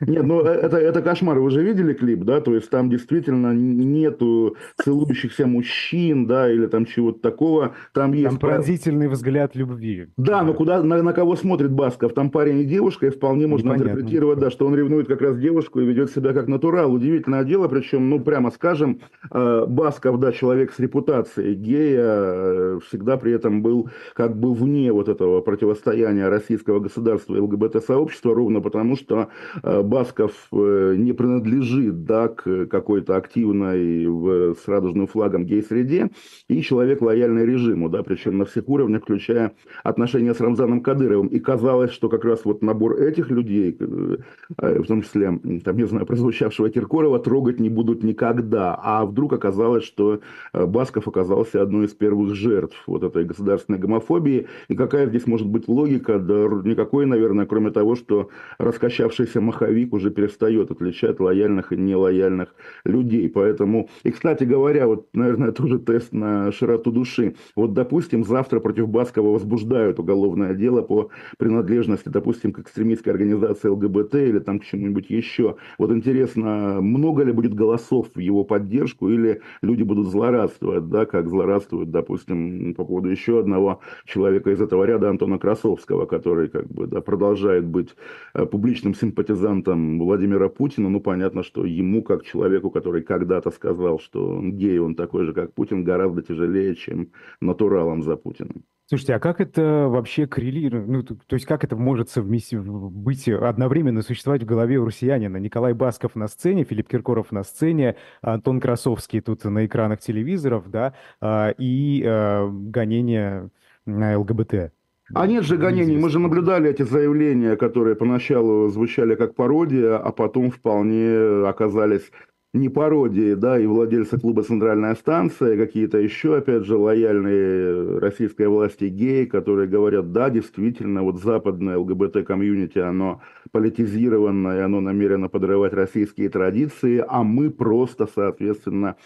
Нет, 0.00 0.24
ну 0.24 0.42
э, 0.44 0.48
это, 0.48 0.76
это 0.76 1.02
кошмар. 1.02 1.38
Вы 1.38 1.50
же 1.50 1.62
видели 1.62 1.92
клип, 1.92 2.24
да? 2.24 2.40
То 2.40 2.54
есть 2.54 2.68
там 2.68 2.90
действительно 2.90 3.52
нету 3.54 4.56
целующихся 4.82 5.46
мужчин, 5.46 6.26
да, 6.26 6.50
или 6.50 6.66
там 6.66 6.84
чего-то 6.84 7.20
такого. 7.20 7.74
Там 7.92 8.12
есть... 8.12 8.28
Там 8.28 8.38
пронзительный 8.38 9.08
взгляд 9.08 9.54
любви. 9.54 10.08
Да, 10.16 10.42
но 10.42 10.52
куда, 10.52 10.82
на, 10.82 11.02
на 11.02 11.12
кого 11.12 11.36
смотрит 11.36 11.70
Басков? 11.70 12.12
Там 12.12 12.30
парень 12.30 12.60
и 12.60 12.64
девушка, 12.64 13.06
и 13.06 13.10
вполне 13.10 13.46
можно 13.46 13.68
Непонятно. 13.68 13.90
интерпретировать, 13.90 14.38
да, 14.40 14.50
что 14.50 14.66
он 14.66 14.74
ревнует 14.74 15.06
как 15.06 15.20
раз 15.20 15.38
девушку 15.38 15.80
и 15.80 15.84
ведет 15.84 16.10
себя 16.10 16.32
как 16.32 16.48
натурал. 16.48 16.92
Удивительное 16.92 17.44
дело, 17.44 17.68
причем, 17.68 18.10
ну, 18.10 18.18
прямо 18.18 18.50
скажем, 18.50 19.00
э, 19.30 19.66
Басков, 19.66 20.18
да, 20.18 20.32
человек 20.32 20.72
с 20.72 20.80
репутацией 20.80 21.54
гея, 21.54 22.04
э, 22.04 22.78
всегда 22.88 23.16
при 23.16 23.32
этом 23.32 23.62
был 23.62 23.90
как 24.14 24.36
бы 24.36 24.52
вне 24.52 24.92
вот 24.92 25.08
этого 25.08 25.40
противостояния 25.40 26.28
российского 26.28 26.80
государства 26.80 27.36
и 27.36 27.40
ЛГБТ-сообщества, 27.40 28.34
ровно 28.34 28.60
потому, 28.60 28.96
что 28.96 29.28
э, 29.62 29.67
Басков 29.82 30.32
э, 30.52 30.94
не 30.96 31.12
принадлежит, 31.12 32.04
да, 32.04 32.28
к 32.28 32.66
какой-то 32.66 33.16
активной 33.16 34.06
в, 34.06 34.54
с 34.54 34.66
радужным 34.66 35.06
флагом 35.06 35.44
гей-среде, 35.44 36.10
и 36.48 36.62
человек 36.62 37.02
лояльный 37.02 37.44
режиму, 37.44 37.88
да, 37.88 38.02
причем 38.02 38.38
на 38.38 38.44
всех 38.44 38.68
уровнях, 38.68 39.02
включая 39.02 39.52
отношения 39.84 40.34
с 40.34 40.40
Рамзаном 40.40 40.80
Кадыровым. 40.80 41.28
И 41.28 41.38
казалось, 41.38 41.90
что 41.90 42.08
как 42.08 42.24
раз 42.24 42.44
вот 42.44 42.62
набор 42.62 43.00
этих 43.00 43.30
людей, 43.30 43.76
э, 43.78 44.16
э, 44.58 44.78
в 44.80 44.86
том 44.86 45.02
числе, 45.02 45.38
там, 45.64 45.76
не 45.76 45.86
знаю, 45.86 46.06
прозвучавшего 46.06 46.70
Киркорова, 46.70 47.18
трогать 47.18 47.60
не 47.60 47.68
будут 47.68 48.02
никогда. 48.02 48.78
А 48.82 49.04
вдруг 49.04 49.32
оказалось, 49.32 49.84
что 49.84 50.20
Басков 50.52 51.08
оказался 51.08 51.60
одной 51.60 51.86
из 51.86 51.90
первых 51.90 52.34
жертв 52.34 52.76
вот 52.86 53.02
этой 53.02 53.24
государственной 53.24 53.78
гомофобии. 53.78 54.46
И 54.68 54.74
какая 54.74 55.06
здесь 55.08 55.26
может 55.26 55.46
быть 55.46 55.68
логика? 55.68 56.18
Да 56.18 56.34
никакой, 56.64 57.06
наверное, 57.06 57.46
кроме 57.46 57.70
того, 57.70 57.96
что 57.96 58.30
раскачавшийся 58.58 59.40
маховик 59.58 59.92
уже 59.92 60.10
перестает 60.10 60.70
отличать 60.70 61.20
лояльных 61.20 61.72
и 61.72 61.76
нелояльных 61.76 62.54
людей. 62.84 63.28
Поэтому, 63.28 63.88
и, 64.04 64.10
кстати 64.10 64.44
говоря, 64.44 64.86
вот, 64.86 65.08
наверное, 65.12 65.52
тоже 65.52 65.78
тест 65.78 66.12
на 66.12 66.52
широту 66.52 66.92
души. 66.92 67.34
Вот, 67.56 67.74
допустим, 67.74 68.24
завтра 68.24 68.60
против 68.60 68.88
Баскова 68.88 69.30
возбуждают 69.30 69.98
уголовное 69.98 70.54
дело 70.54 70.82
по 70.82 71.10
принадлежности, 71.38 72.08
допустим, 72.08 72.52
к 72.52 72.60
экстремистской 72.60 73.12
организации 73.12 73.68
ЛГБТ 73.68 74.14
или 74.14 74.38
там 74.38 74.60
к 74.60 74.64
чему-нибудь 74.64 75.10
еще. 75.10 75.56
Вот 75.78 75.90
интересно, 75.90 76.80
много 76.80 77.24
ли 77.24 77.32
будет 77.32 77.54
голосов 77.54 78.08
в 78.14 78.18
его 78.18 78.44
поддержку 78.44 79.08
или 79.08 79.40
люди 79.62 79.82
будут 79.82 80.08
злорадствовать, 80.08 80.88
да, 80.88 81.06
как 81.06 81.28
злорадствуют, 81.28 81.90
допустим, 81.90 82.74
по 82.74 82.84
поводу 82.84 83.08
еще 83.08 83.40
одного 83.40 83.80
человека 84.04 84.50
из 84.50 84.60
этого 84.60 84.84
ряда, 84.84 85.10
Антона 85.10 85.38
Красовского, 85.38 86.06
который 86.06 86.48
как 86.48 86.68
бы 86.68 86.86
да, 86.86 87.00
продолжает 87.00 87.66
быть 87.66 87.94
э, 88.34 88.46
публичным 88.46 88.94
симпатизантом 88.94 89.47
Владимира 89.54 90.48
Путина. 90.48 90.88
Ну, 90.88 91.00
понятно, 91.00 91.42
что 91.42 91.64
ему, 91.64 92.02
как 92.02 92.24
человеку, 92.24 92.70
который 92.70 93.02
когда-то 93.02 93.50
сказал, 93.50 93.98
что 93.98 94.26
он 94.26 94.52
гей, 94.52 94.78
он 94.78 94.94
такой 94.94 95.24
же, 95.24 95.32
как 95.32 95.54
Путин, 95.54 95.84
гораздо 95.84 96.22
тяжелее, 96.22 96.74
чем 96.74 97.12
натуралом 97.40 98.02
за 98.02 98.16
Путиным. 98.16 98.64
Слушайте, 98.86 99.16
а 99.16 99.20
как 99.20 99.42
это 99.42 99.86
вообще 99.88 100.26
коррелирует? 100.26 100.88
Ну, 100.88 101.02
то, 101.02 101.14
то 101.14 101.34
есть 101.34 101.44
как 101.44 101.62
это 101.62 101.76
может 101.76 102.08
совместить, 102.08 102.60
быть 102.60 103.28
одновременно 103.28 104.00
существовать 104.00 104.44
в 104.44 104.46
голове 104.46 104.78
у 104.78 104.86
россиянина? 104.86 105.36
Николай 105.36 105.74
Басков 105.74 106.16
на 106.16 106.26
сцене, 106.26 106.64
Филипп 106.64 106.88
Киркоров 106.88 107.30
на 107.30 107.42
сцене, 107.42 107.96
Антон 108.22 108.60
Красовский 108.60 109.20
тут 109.20 109.44
на 109.44 109.66
экранах 109.66 110.00
телевизоров, 110.00 110.70
да, 110.70 110.94
а, 111.20 111.50
и 111.58 112.02
э, 112.02 112.48
гонение 112.50 113.50
на 113.84 114.18
ЛГБТ. 114.18 114.72
А 115.14 115.26
нет 115.26 115.44
же 115.44 115.56
гонений, 115.56 115.96
мы 115.96 116.10
же 116.10 116.18
наблюдали 116.18 116.70
эти 116.70 116.82
заявления, 116.82 117.56
которые 117.56 117.96
поначалу 117.96 118.68
звучали 118.68 119.14
как 119.14 119.34
пародия, 119.34 119.96
а 119.96 120.12
потом 120.12 120.50
вполне 120.50 121.46
оказались 121.46 122.10
не 122.54 122.68
пародии, 122.68 123.34
да, 123.34 123.58
и 123.58 123.66
владельцы 123.66 124.18
клуба 124.18 124.42
«Центральная 124.42 124.94
станция», 124.94 125.56
какие-то 125.56 125.98
еще, 125.98 126.36
опять 126.36 126.64
же, 126.64 126.76
лояльные 126.76 127.98
российской 127.98 128.48
власти 128.48 128.84
геи, 128.84 129.26
которые 129.26 129.68
говорят, 129.68 130.12
да, 130.12 130.30
действительно, 130.30 131.02
вот 131.02 131.22
западное 131.22 131.76
ЛГБТ-комьюнити, 131.78 132.78
оно 132.78 133.20
политизированное, 133.52 134.64
оно 134.64 134.80
намерено 134.80 135.28
подрывать 135.28 135.74
российские 135.74 136.30
традиции, 136.30 137.04
а 137.06 137.22
мы 137.22 137.50
просто, 137.50 138.08
соответственно, 138.12 138.96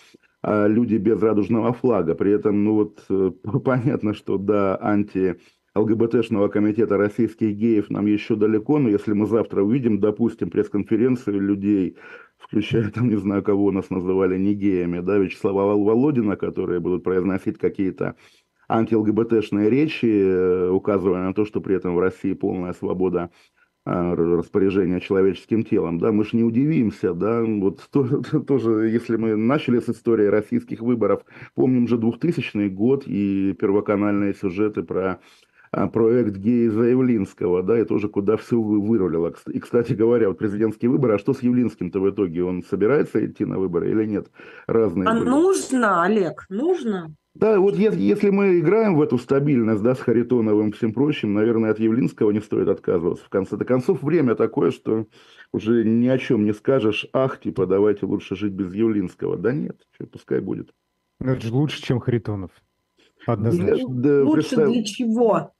а, 0.42 0.66
люди 0.68 0.96
без 0.96 1.20
радужного 1.20 1.72
флага. 1.72 2.14
При 2.14 2.32
этом, 2.32 2.64
ну 2.64 2.74
вот, 2.74 3.04
э, 3.10 3.32
понятно, 3.64 4.14
что, 4.14 4.38
да, 4.38 4.78
анти 4.80 5.36
ЛГБТшного 5.74 6.48
комитета 6.48 6.98
российских 6.98 7.56
геев 7.56 7.88
нам 7.88 8.04
еще 8.06 8.36
далеко, 8.36 8.78
но 8.78 8.90
если 8.90 9.14
мы 9.14 9.26
завтра 9.26 9.62
увидим, 9.62 10.00
допустим, 10.00 10.50
пресс-конференцию 10.50 11.40
людей, 11.40 11.96
включая 12.36 12.90
там, 12.90 13.08
не 13.08 13.16
знаю, 13.16 13.42
кого 13.42 13.66
у 13.66 13.70
нас 13.70 13.88
называли 13.88 14.36
не 14.36 14.54
геями, 14.54 15.00
да, 15.00 15.16
Вячеслава 15.16 15.74
Володина, 15.74 16.36
которые 16.36 16.80
будут 16.80 17.04
произносить 17.04 17.58
какие-то 17.58 18.16
анти-ЛГБТшные 18.68 19.70
речи, 19.70 20.06
э, 20.06 20.68
указывая 20.68 21.22
на 21.22 21.32
то, 21.32 21.46
что 21.46 21.62
при 21.62 21.76
этом 21.76 21.94
в 21.94 22.00
России 22.00 22.34
полная 22.34 22.74
свобода 22.74 23.30
э, 23.86 24.14
распоряжения 24.14 25.00
человеческим 25.00 25.64
телом, 25.64 25.98
да, 25.98 26.12
мы 26.12 26.24
же 26.24 26.36
не 26.36 26.44
удивимся, 26.44 27.14
да, 27.14 27.42
вот 27.42 27.88
то, 27.90 28.22
тоже, 28.42 28.90
если 28.90 29.16
мы 29.16 29.36
начали 29.36 29.80
с 29.80 29.88
истории 29.88 30.26
российских 30.26 30.80
выборов, 30.80 31.24
помним 31.54 31.88
же 31.88 31.96
2000 31.96 32.68
год 32.68 33.04
и 33.06 33.54
первоканальные 33.58 34.34
сюжеты 34.34 34.82
про 34.82 35.20
проект 35.72 36.36
Геиза 36.36 36.82
Явлинского, 36.82 37.62
да, 37.62 37.80
и 37.80 37.84
тоже 37.84 38.08
куда 38.08 38.36
все 38.36 38.60
вырулило. 38.60 39.34
И, 39.48 39.58
кстати 39.58 39.94
говоря, 39.94 40.28
вот 40.28 40.38
президентские 40.38 40.90
выборы, 40.90 41.14
а 41.14 41.18
что 41.18 41.32
с 41.32 41.42
Явлинским-то 41.42 42.00
в 42.00 42.10
итоге? 42.10 42.44
Он 42.44 42.62
собирается 42.62 43.24
идти 43.24 43.44
на 43.44 43.58
выборы 43.58 43.90
или 43.90 44.04
нет? 44.04 44.30
Разные. 44.66 45.08
А 45.08 45.14
были. 45.14 45.24
нужно, 45.24 46.02
Олег, 46.02 46.44
нужно? 46.50 47.14
Да, 47.34 47.58
вот 47.58 47.76
если, 47.76 48.00
если 48.02 48.28
мы 48.28 48.60
играем 48.60 48.94
в 48.94 49.00
эту 49.00 49.16
стабильность, 49.16 49.82
да, 49.82 49.94
с 49.94 50.00
Харитоновым 50.00 50.68
и 50.68 50.72
всем 50.72 50.92
прочим, 50.92 51.32
наверное, 51.32 51.70
от 51.70 51.78
Явлинского 51.78 52.30
не 52.30 52.40
стоит 52.40 52.68
отказываться. 52.68 53.24
В 53.24 53.30
конце 53.30 53.56
концов, 53.56 54.02
время 54.02 54.34
такое, 54.34 54.70
что 54.70 55.06
уже 55.50 55.82
ни 55.84 56.08
о 56.08 56.18
чем 56.18 56.44
не 56.44 56.52
скажешь, 56.52 57.06
ах, 57.14 57.40
типа, 57.40 57.66
давайте 57.66 58.04
лучше 58.04 58.36
жить 58.36 58.52
без 58.52 58.74
Явлинского. 58.74 59.38
Да 59.38 59.52
нет, 59.52 59.78
что, 59.92 60.06
пускай 60.06 60.40
будет. 60.40 60.74
Это 61.20 61.40
же 61.40 61.54
лучше, 61.54 61.80
чем 61.82 62.00
Харитонов. 62.00 62.50
Однозначно. 63.24 63.88
Да, 63.88 64.24
лучше 64.24 64.50
представь... 64.50 64.70
для 64.70 64.84
чего? 64.84 65.52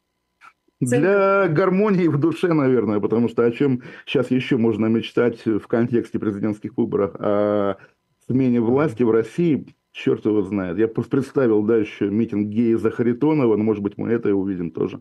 Для 0.83 1.49
гармонии 1.49 2.09
в 2.09 2.19
душе, 2.19 2.53
наверное, 2.53 3.01
потому 3.01 3.29
что 3.29 3.45
о 3.45 3.51
чем 3.51 3.83
сейчас 4.05 4.31
еще 4.31 4.57
можно 4.57 4.87
мечтать 4.87 5.45
в 5.45 5.67
контексте 5.69 6.19
президентских 6.19 6.77
выборов, 6.77 7.15
о 7.19 7.77
смене 8.27 8.61
власти 8.61 9.03
в 9.03 9.11
России, 9.11 9.67
черт 9.93 10.25
его 10.25 10.43
знает. 10.43 10.79
Я 10.79 10.89
просто 10.89 11.11
представил, 11.13 11.63
да, 11.63 11.77
еще 11.77 12.11
митинг 12.11 12.49
гея 12.49 12.77
за 12.79 12.91
Харитонова, 12.91 13.57
но, 13.57 13.63
может 13.63 13.83
быть, 13.83 13.97
мы 13.97 14.11
это 14.11 14.29
и 14.29 14.33
увидим 14.33 14.71
тоже. 14.71 15.01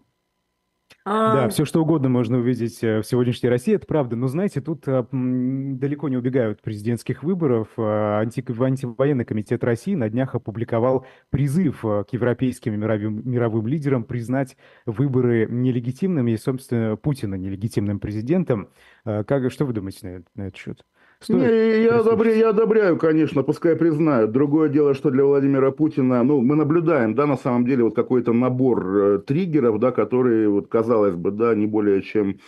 А... 1.03 1.35
Да, 1.35 1.49
все 1.49 1.65
что 1.65 1.81
угодно 1.81 2.09
можно 2.09 2.37
увидеть 2.37 2.83
э, 2.83 2.99
в 2.99 3.03
сегодняшней 3.03 3.49
России, 3.49 3.73
это 3.73 3.87
правда. 3.87 4.15
Но 4.15 4.27
знаете, 4.27 4.61
тут 4.61 4.87
а, 4.87 5.07
далеко 5.11 6.09
не 6.09 6.17
убегают 6.17 6.61
президентских 6.61 7.23
выборов. 7.23 7.69
А, 7.77 8.19
анти... 8.19 8.45
Антивоенный 8.61 9.25
комитет 9.25 9.63
России 9.63 9.95
на 9.95 10.09
днях 10.09 10.35
опубликовал 10.35 11.05
призыв 11.29 11.81
к 11.81 12.07
европейским 12.11 12.79
мировым, 12.79 13.27
мировым 13.27 13.67
лидерам 13.67 14.03
признать 14.03 14.57
выборы 14.85 15.47
нелегитимными 15.49 16.31
и, 16.31 16.37
собственно, 16.37 16.95
Путина 16.97 17.35
нелегитимным 17.35 17.99
президентом. 17.99 18.69
Как, 19.03 19.51
что 19.51 19.65
вы 19.65 19.73
думаете 19.73 20.07
на, 20.07 20.23
на 20.35 20.47
этот 20.47 20.57
счет? 20.57 20.85
Не, 21.29 21.83
я, 21.83 21.99
одобряю, 21.99 22.37
я 22.37 22.49
одобряю, 22.49 22.97
конечно, 22.97 23.43
пускай 23.43 23.75
признают. 23.75 24.31
Другое 24.31 24.69
дело, 24.69 24.95
что 24.95 25.11
для 25.11 25.23
Владимира 25.23 25.71
Путина, 25.71 26.23
ну, 26.23 26.41
мы 26.41 26.55
наблюдаем, 26.55 27.13
да, 27.13 27.27
на 27.27 27.37
самом 27.37 27.65
деле, 27.65 27.83
вот 27.83 27.95
какой-то 27.95 28.33
набор 28.33 28.97
э, 28.97 29.19
триггеров, 29.19 29.79
да, 29.79 29.91
которые, 29.91 30.49
вот, 30.49 30.67
казалось 30.67 31.15
бы, 31.15 31.31
да, 31.31 31.53
не 31.53 31.67
более 31.67 32.01
чем 32.01 32.39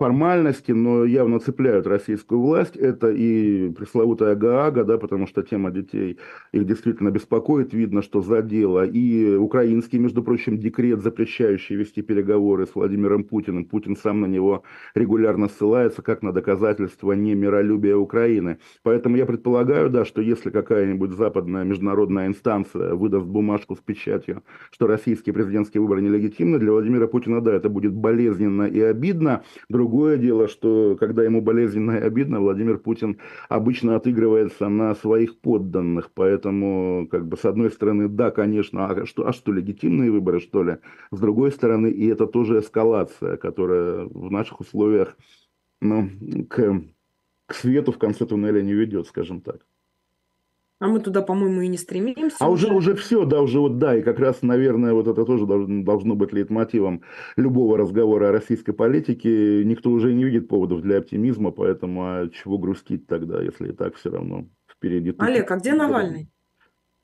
формальности, 0.00 0.72
но 0.72 1.04
явно 1.04 1.40
цепляют 1.40 1.86
российскую 1.86 2.40
власть. 2.40 2.74
Это 2.74 3.10
и 3.10 3.68
пресловутая 3.68 4.34
Гаага, 4.34 4.82
да, 4.84 4.96
потому 4.96 5.26
что 5.26 5.42
тема 5.42 5.70
детей 5.70 6.18
их 6.52 6.64
действительно 6.64 7.10
беспокоит. 7.10 7.74
Видно, 7.74 8.00
что 8.00 8.22
задело. 8.22 8.86
И 8.86 9.36
украинский, 9.36 9.98
между 9.98 10.22
прочим, 10.22 10.58
декрет, 10.58 11.02
запрещающий 11.02 11.76
вести 11.76 12.00
переговоры 12.00 12.66
с 12.66 12.74
Владимиром 12.74 13.24
Путиным. 13.24 13.66
Путин 13.66 13.94
сам 13.94 14.22
на 14.22 14.26
него 14.26 14.62
регулярно 14.94 15.48
ссылается, 15.48 16.00
как 16.00 16.22
на 16.22 16.32
доказательство 16.32 17.12
немиролюбия 17.12 17.96
Украины. 17.96 18.56
Поэтому 18.82 19.16
я 19.16 19.26
предполагаю, 19.26 19.90
да, 19.90 20.06
что 20.06 20.22
если 20.22 20.48
какая-нибудь 20.48 21.10
западная 21.10 21.64
международная 21.64 22.26
инстанция 22.26 22.94
выдаст 22.94 23.26
бумажку 23.26 23.76
с 23.76 23.80
печатью, 23.80 24.44
что 24.70 24.86
российские 24.86 25.34
президентские 25.34 25.82
выборы 25.82 26.00
нелегитимны, 26.00 26.58
для 26.58 26.72
Владимира 26.72 27.06
Путина, 27.06 27.42
да, 27.42 27.52
это 27.52 27.68
будет 27.68 27.92
болезненно 27.92 28.62
и 28.62 28.80
обидно. 28.80 29.42
Друг 29.68 29.89
Другое 29.90 30.18
дело, 30.18 30.46
что 30.46 30.96
когда 31.00 31.24
ему 31.24 31.40
болезненно 31.42 31.90
и 31.90 32.00
обидно, 32.00 32.38
Владимир 32.38 32.78
Путин 32.78 33.18
обычно 33.48 33.96
отыгрывается 33.96 34.68
на 34.68 34.94
своих 34.94 35.40
подданных. 35.40 36.12
Поэтому, 36.14 37.08
как 37.10 37.26
бы, 37.26 37.36
с 37.36 37.44
одной 37.44 37.72
стороны, 37.72 38.08
да, 38.08 38.30
конечно, 38.30 38.86
а 38.86 39.04
что, 39.04 39.26
а 39.26 39.32
что, 39.32 39.50
легитимные 39.50 40.12
выборы, 40.12 40.38
что 40.38 40.62
ли? 40.62 40.76
С 41.10 41.18
другой 41.18 41.50
стороны, 41.50 41.88
и 41.88 42.06
это 42.06 42.28
тоже 42.28 42.60
эскалация, 42.60 43.36
которая 43.36 44.04
в 44.04 44.30
наших 44.30 44.60
условиях 44.60 45.16
ну, 45.80 46.08
к, 46.48 46.82
к 47.46 47.54
свету 47.54 47.90
в 47.90 47.98
конце 47.98 48.26
туннеля 48.26 48.62
не 48.62 48.74
ведет, 48.74 49.08
скажем 49.08 49.40
так. 49.40 49.66
А 50.80 50.88
мы 50.88 51.00
туда, 51.00 51.20
по-моему, 51.20 51.60
и 51.60 51.68
не 51.68 51.76
стремимся. 51.76 52.36
А 52.40 52.48
уже, 52.48 52.72
уже 52.72 52.94
все, 52.94 53.26
да, 53.26 53.42
уже 53.42 53.60
вот 53.60 53.78
да, 53.78 53.96
и 53.96 54.02
как 54.02 54.18
раз, 54.18 54.40
наверное, 54.40 54.94
вот 54.94 55.06
это 55.06 55.26
тоже 55.26 55.44
должно 55.44 56.14
быть 56.14 56.32
лейтмотивом 56.32 57.02
любого 57.36 57.76
разговора 57.76 58.30
о 58.30 58.32
российской 58.32 58.72
политике. 58.72 59.62
Никто 59.66 59.90
уже 59.90 60.14
не 60.14 60.24
видит 60.24 60.48
поводов 60.48 60.80
для 60.80 60.96
оптимизма, 60.96 61.50
поэтому 61.50 62.02
а 62.02 62.28
чего 62.30 62.56
грустить 62.56 63.06
тогда, 63.06 63.42
если 63.42 63.68
и 63.68 63.72
так 63.72 63.94
все 63.96 64.10
равно 64.10 64.46
впереди. 64.66 65.14
Олег, 65.18 65.50
а 65.50 65.56
где 65.56 65.74
Навальный? 65.74 66.30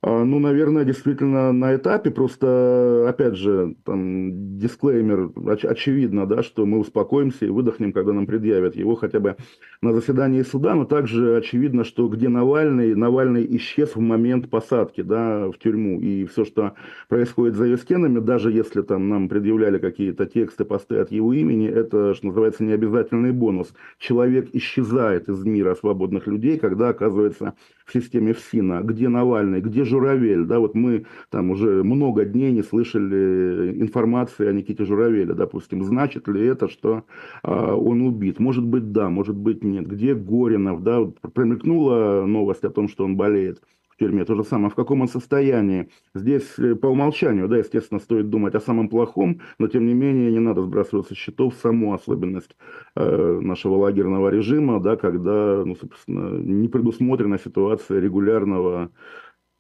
А, 0.03 0.25
ну, 0.25 0.39
наверное, 0.39 0.85
действительно 0.85 1.53
на 1.53 1.75
этапе, 1.75 2.11
просто, 2.11 3.07
опять 3.09 3.35
же, 3.35 3.77
там, 3.85 4.59
дисклеймер, 4.59 5.31
оч- 5.37 5.67
очевидно, 5.67 6.27
да, 6.27 6.43
что 6.43 6.67
мы 6.67 6.79
успокоимся 6.79 7.47
и 7.47 7.49
выдохнем, 7.49 7.93
когда 7.93 8.13
нам 8.13 8.27
предъявят 8.27 8.77
его 8.77 8.95
хотя 8.95 9.21
бы 9.21 9.37
на 9.81 9.95
заседании 9.95 10.43
суда, 10.43 10.75
но 10.75 10.85
также 10.85 11.37
очевидно, 11.37 11.83
что 11.83 12.09
где 12.09 12.29
Навальный, 12.29 12.95
Навальный 12.95 13.47
исчез 13.57 13.97
в 13.97 14.01
момент 14.01 14.51
посадки, 14.51 15.01
да, 15.01 15.49
в 15.49 15.59
тюрьму, 15.59 15.99
и 16.01 16.27
все, 16.27 16.45
что 16.45 16.75
происходит 17.09 17.55
за 17.55 17.65
ее 17.65 17.79
стенами, 17.79 18.19
даже 18.19 18.53
если 18.53 18.83
там 18.83 19.09
нам 19.09 19.31
предъявляли 19.31 19.79
какие-то 19.79 20.27
тексты, 20.27 20.67
посты 20.67 20.99
от 20.99 21.11
его 21.11 21.33
имени, 21.33 21.69
это, 21.69 22.13
что 22.15 22.27
называется, 22.27 22.65
необязательный 22.65 23.33
бонус. 23.33 23.73
Человек 23.99 24.51
исчезает 24.53 25.31
из 25.31 25.43
мира 25.45 25.75
свободных 25.75 26.27
людей, 26.27 26.59
когда 26.59 26.91
оказывается 26.91 27.55
в 27.87 27.93
системе 27.95 28.35
ФСИНа, 28.35 28.83
где 28.83 29.09
Навальный, 29.09 29.61
где 29.61 29.86
Журавель, 29.87 30.45
да, 30.45 30.59
вот 30.59 30.75
мы 30.75 31.07
там 31.31 31.51
уже 31.51 31.83
много 31.83 32.25
дней 32.25 32.53
не 32.53 32.63
слышали 32.63 33.81
информации 33.81 34.47
о 34.47 34.53
Никите 34.53 34.85
Журавеле, 34.85 35.35
допустим, 35.35 35.83
значит 35.83 36.29
ли 36.29 36.45
это, 36.45 36.69
что 36.69 37.05
а, 37.43 37.75
он 37.75 38.03
убит? 38.03 38.39
Может 38.39 38.65
быть, 38.65 38.93
да, 38.93 39.09
может 39.09 39.37
быть, 39.37 39.65
нет. 39.65 39.87
Где 39.87 40.15
Горинов, 40.15 40.83
да, 40.83 41.01
вот 41.01 41.19
промелькнула 41.21 42.25
новость 42.27 42.65
о 42.65 42.71
том, 42.71 42.89
что 42.89 43.05
он 43.05 43.17
болеет 43.17 43.61
в 43.97 43.99
тюрьме. 43.99 44.25
То 44.25 44.35
же 44.35 44.45
самое, 44.45 44.71
в 44.71 44.75
каком 44.75 45.01
он 45.01 45.09
состоянии. 45.09 45.89
Здесь 46.15 46.59
э, 46.59 46.75
по 46.75 46.87
умолчанию, 46.87 47.49
да, 47.49 47.57
естественно, 47.57 47.99
стоит 47.99 48.29
думать 48.29 48.55
о 48.55 48.61
самом 48.61 48.89
плохом, 48.89 49.41
но 49.59 49.69
тем 49.69 49.87
не 49.87 49.95
менее 49.95 50.31
не 50.31 50.39
надо 50.39 50.63
сбрасывать 50.63 51.07
со 51.07 51.15
счетов 51.15 51.55
саму 51.55 51.95
особенность 51.95 52.57
э, 52.95 53.41
нашего 53.41 53.77
лагерного 53.77 54.29
режима, 54.29 54.81
да, 54.81 54.97
когда, 54.97 55.63
ну, 55.65 55.75
собственно, 55.77 56.39
не 56.39 56.69
предусмотрена 56.69 57.39
ситуация 57.39 58.01
регулярного 58.01 58.91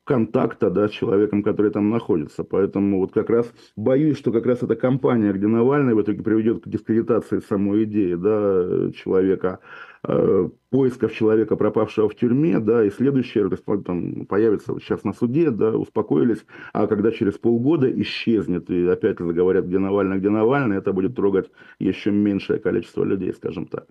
контакта 0.06 0.70
да, 0.70 0.88
с 0.88 0.92
человеком, 0.92 1.42
который 1.42 1.72
там 1.72 1.90
находится. 1.90 2.44
Поэтому 2.44 3.00
вот 3.00 3.12
как 3.12 3.28
раз 3.28 3.52
боюсь, 3.74 4.16
что 4.16 4.30
как 4.30 4.46
раз 4.46 4.62
эта 4.62 4.76
компания, 4.76 5.32
где 5.32 5.48
Навальный 5.48 5.94
в 5.94 6.00
итоге 6.00 6.22
приведет 6.22 6.62
к 6.62 6.68
дискредитации 6.68 7.40
самой 7.40 7.84
идеи 7.84 8.14
да, 8.14 8.92
человека, 8.92 9.58
э, 10.04 10.48
поисков 10.70 11.12
человека, 11.12 11.56
пропавшего 11.56 12.08
в 12.08 12.14
тюрьме, 12.14 12.60
да, 12.60 12.84
и 12.84 12.90
следующее 12.90 13.50
там, 13.84 14.26
появится 14.26 14.72
вот 14.72 14.82
сейчас 14.82 15.02
на 15.02 15.12
суде, 15.12 15.50
да, 15.50 15.76
успокоились, 15.76 16.46
а 16.72 16.86
когда 16.86 17.10
через 17.10 17.34
полгода 17.34 17.90
исчезнет, 18.00 18.70
и 18.70 18.86
опять 18.86 19.18
заговорят, 19.18 19.66
где 19.66 19.78
Навальный, 19.80 20.18
где 20.18 20.30
Навальный, 20.30 20.76
это 20.76 20.92
будет 20.92 21.16
трогать 21.16 21.50
еще 21.80 22.12
меньшее 22.12 22.60
количество 22.60 23.02
людей, 23.02 23.32
скажем 23.32 23.66
так. 23.66 23.86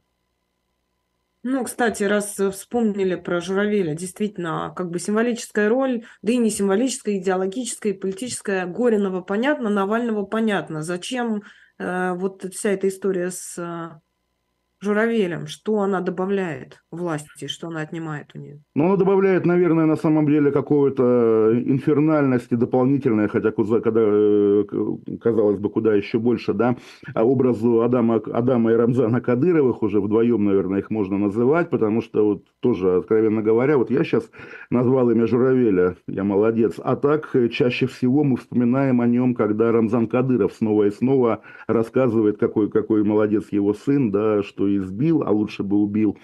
Ну, 1.48 1.64
кстати, 1.64 2.02
раз 2.02 2.40
вспомнили 2.40 3.14
про 3.14 3.40
Журавеля, 3.40 3.94
действительно, 3.94 4.74
как 4.76 4.90
бы 4.90 4.98
символическая 4.98 5.70
роль, 5.70 6.04
да 6.24 6.34
и 6.34 6.38
не 6.38 6.50
символическая, 6.50 7.18
идеологическая 7.20 7.92
и 7.92 7.96
политическая, 7.96 8.66
Горинова 8.66 9.22
понятно, 9.22 9.70
Навального 9.70 10.26
понятно. 10.26 10.82
Зачем 10.82 11.44
э, 11.78 12.14
вот 12.14 12.52
вся 12.52 12.72
эта 12.72 12.88
история 12.88 13.30
с 13.30 13.60
э, 13.60 14.00
Журавелем, 14.82 15.48
что 15.48 15.80
она 15.80 16.02
добавляет 16.02 16.84
власти, 16.92 17.48
что 17.48 17.68
она 17.68 17.82
отнимает 17.82 18.28
у 18.36 18.40
нее? 18.40 18.62
Ну, 18.76 18.88
она 18.88 18.98
добавляет, 18.98 19.46
наверное, 19.46 19.86
на 19.86 19.96
самом 19.96 20.28
деле 20.28 20.52
какой-то 20.52 21.52
инфернальности 21.66 22.56
дополнительной, 22.56 23.30
хотя 23.30 23.52
когда, 23.52 24.02
э, 24.04 24.64
казалось 25.22 25.60
бы, 25.60 25.70
куда 25.70 25.96
еще 25.96 26.20
больше, 26.20 26.54
да, 26.54 26.76
а 27.14 27.24
образу 27.24 27.82
Адама, 27.82 28.16
Адама 28.16 28.74
и 28.74 28.76
Рамзана 28.76 29.22
Кадыровых, 29.22 29.82
уже 29.82 30.02
вдвоем, 30.02 30.44
наверное, 30.44 30.80
их 30.80 30.90
можно 30.90 31.18
называть, 31.18 31.70
потому 31.70 32.02
что 32.02 32.26
вот 32.26 32.44
тоже, 32.60 32.98
откровенно 32.98 33.42
говоря, 33.42 33.78
вот 33.78 33.90
я 33.90 34.04
сейчас 34.04 34.30
назвал 34.70 35.10
имя 35.10 35.26
Журавеля, 35.26 35.96
я 36.08 36.24
молодец, 36.24 36.76
а 36.84 36.96
так 36.96 37.30
э, 37.34 37.48
чаще 37.48 37.88
всего 37.88 38.24
мы 38.24 38.38
вспоминаем 38.38 39.00
о 39.02 39.08
нем, 39.08 39.36
когда 39.36 39.72
Рамзан 39.72 40.08
Кадыров 40.08 40.54
снова 40.54 40.84
и 40.84 40.92
снова 40.92 41.42
рассказывает, 41.68 42.38
какой, 42.38 42.70
какой 42.70 43.04
молодец 43.04 43.46
его 43.52 43.74
сын, 43.74 44.12
да, 44.12 44.44
что 44.44 44.65
избил, 44.68 45.24
а 45.24 45.32
лучше 45.32 45.64
бы 45.64 45.78
убил 45.78 46.18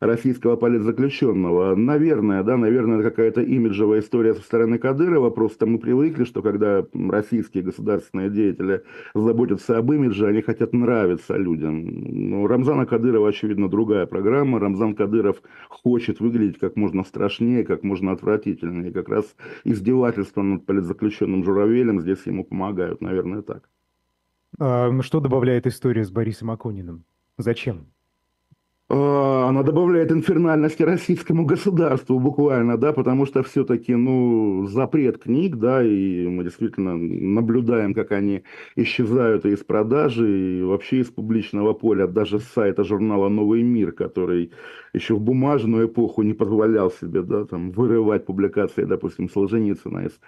российского 0.00 0.56
политзаключенного. 0.56 1.74
Наверное, 1.74 2.42
да, 2.42 2.56
наверное, 2.56 3.02
какая-то 3.02 3.42
имиджевая 3.42 4.00
история 4.00 4.34
со 4.34 4.42
стороны 4.42 4.78
Кадырова. 4.78 5.30
Просто 5.30 5.66
мы 5.66 5.78
привыкли, 5.78 6.24
что 6.24 6.42
когда 6.42 6.86
российские 6.92 7.62
государственные 7.62 8.30
деятели 8.30 8.82
заботятся 9.14 9.78
об 9.78 9.92
имидже, 9.92 10.26
они 10.26 10.42
хотят 10.42 10.72
нравиться 10.72 11.36
людям. 11.36 11.86
Но 12.30 12.46
Рамзана 12.46 12.86
Кадырова, 12.86 13.28
очевидно, 13.28 13.68
другая 13.68 14.06
программа. 14.06 14.60
Рамзан 14.60 14.94
Кадыров 14.94 15.42
хочет 15.68 16.20
выглядеть 16.20 16.58
как 16.58 16.76
можно 16.76 17.04
страшнее, 17.04 17.64
как 17.64 17.82
можно 17.82 18.12
отвратительнее. 18.12 18.90
И 18.90 18.92
как 18.92 19.08
раз 19.08 19.34
издевательства 19.64 20.42
над 20.42 20.66
политзаключенным 20.66 21.44
Журавелем 21.44 22.00
здесь 22.00 22.26
ему 22.26 22.44
помогают, 22.44 23.00
наверное, 23.00 23.42
так. 23.42 23.68
А 24.58 24.90
что 25.02 25.20
добавляет 25.20 25.66
история 25.66 26.04
с 26.04 26.10
Борисом 26.10 26.50
Акуниным? 26.50 27.04
Зачем? 27.38 27.92
А, 28.88 29.48
она 29.48 29.64
добавляет 29.64 30.12
инфернальности 30.12 30.84
российскому 30.84 31.44
государству 31.44 32.20
буквально, 32.20 32.78
да, 32.78 32.92
потому 32.92 33.26
что 33.26 33.42
все-таки, 33.42 33.96
ну, 33.96 34.66
запрет 34.68 35.18
книг, 35.18 35.56
да, 35.56 35.82
и 35.82 36.28
мы 36.28 36.44
действительно 36.44 36.96
наблюдаем, 36.96 37.94
как 37.94 38.12
они 38.12 38.44
исчезают 38.76 39.44
из 39.44 39.64
продажи, 39.64 40.60
и 40.60 40.62
вообще 40.62 41.00
из 41.00 41.08
публичного 41.08 41.72
поля, 41.72 42.06
даже 42.06 42.38
с 42.38 42.44
сайта 42.44 42.84
журнала 42.84 43.28
«Новый 43.28 43.62
мир», 43.64 43.90
который 43.90 44.52
еще 44.92 45.14
в 45.14 45.20
бумажную 45.20 45.88
эпоху 45.88 46.22
не 46.22 46.32
позволял 46.32 46.92
себе, 46.92 47.22
да, 47.22 47.44
там, 47.44 47.72
вырывать 47.72 48.24
публикации, 48.24 48.84
допустим, 48.84 49.28
Солженицына 49.28 50.06
из 50.06 50.20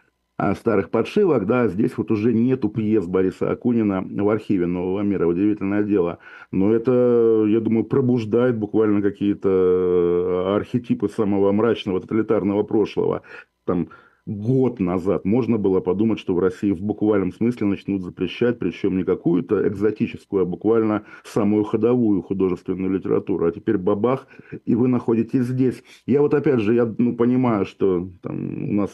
старых 0.54 0.90
подшивок, 0.90 1.46
да, 1.46 1.66
здесь 1.68 1.96
вот 1.96 2.10
уже 2.12 2.32
нету 2.32 2.68
пьес 2.68 3.06
Бориса 3.06 3.50
Акунина 3.50 4.04
в 4.08 4.28
архиве 4.28 4.66
Нового 4.66 5.00
мира, 5.00 5.26
удивительное 5.26 5.82
дело. 5.82 6.18
Но 6.52 6.72
это, 6.72 7.44
я 7.48 7.60
думаю, 7.60 7.84
пробуждает 7.84 8.56
буквально 8.56 9.02
какие-то 9.02 9.48
э, 9.48 10.56
архетипы 10.56 11.08
самого 11.08 11.50
мрачного 11.50 12.00
тоталитарного 12.00 12.62
прошлого. 12.62 13.22
Там 13.64 13.88
год 14.26 14.78
назад 14.78 15.24
можно 15.24 15.58
было 15.58 15.80
подумать, 15.80 16.20
что 16.20 16.34
в 16.34 16.38
России 16.38 16.70
в 16.70 16.82
буквальном 16.82 17.32
смысле 17.32 17.66
начнут 17.66 18.02
запрещать, 18.02 18.58
причем 18.58 18.96
не 18.96 19.02
какую-то 19.02 19.66
экзотическую, 19.66 20.42
а 20.42 20.44
буквально 20.44 21.04
самую 21.24 21.64
ходовую 21.64 22.22
художественную 22.22 22.92
литературу. 22.92 23.46
А 23.46 23.52
теперь 23.52 23.78
бабах, 23.78 24.28
и 24.64 24.74
вы 24.76 24.86
находитесь 24.86 25.46
здесь. 25.46 25.82
Я 26.06 26.20
вот 26.20 26.34
опять 26.34 26.60
же, 26.60 26.74
я 26.74 26.94
ну, 26.98 27.16
понимаю, 27.16 27.64
что 27.64 28.08
там 28.22 28.70
у 28.70 28.72
нас 28.74 28.92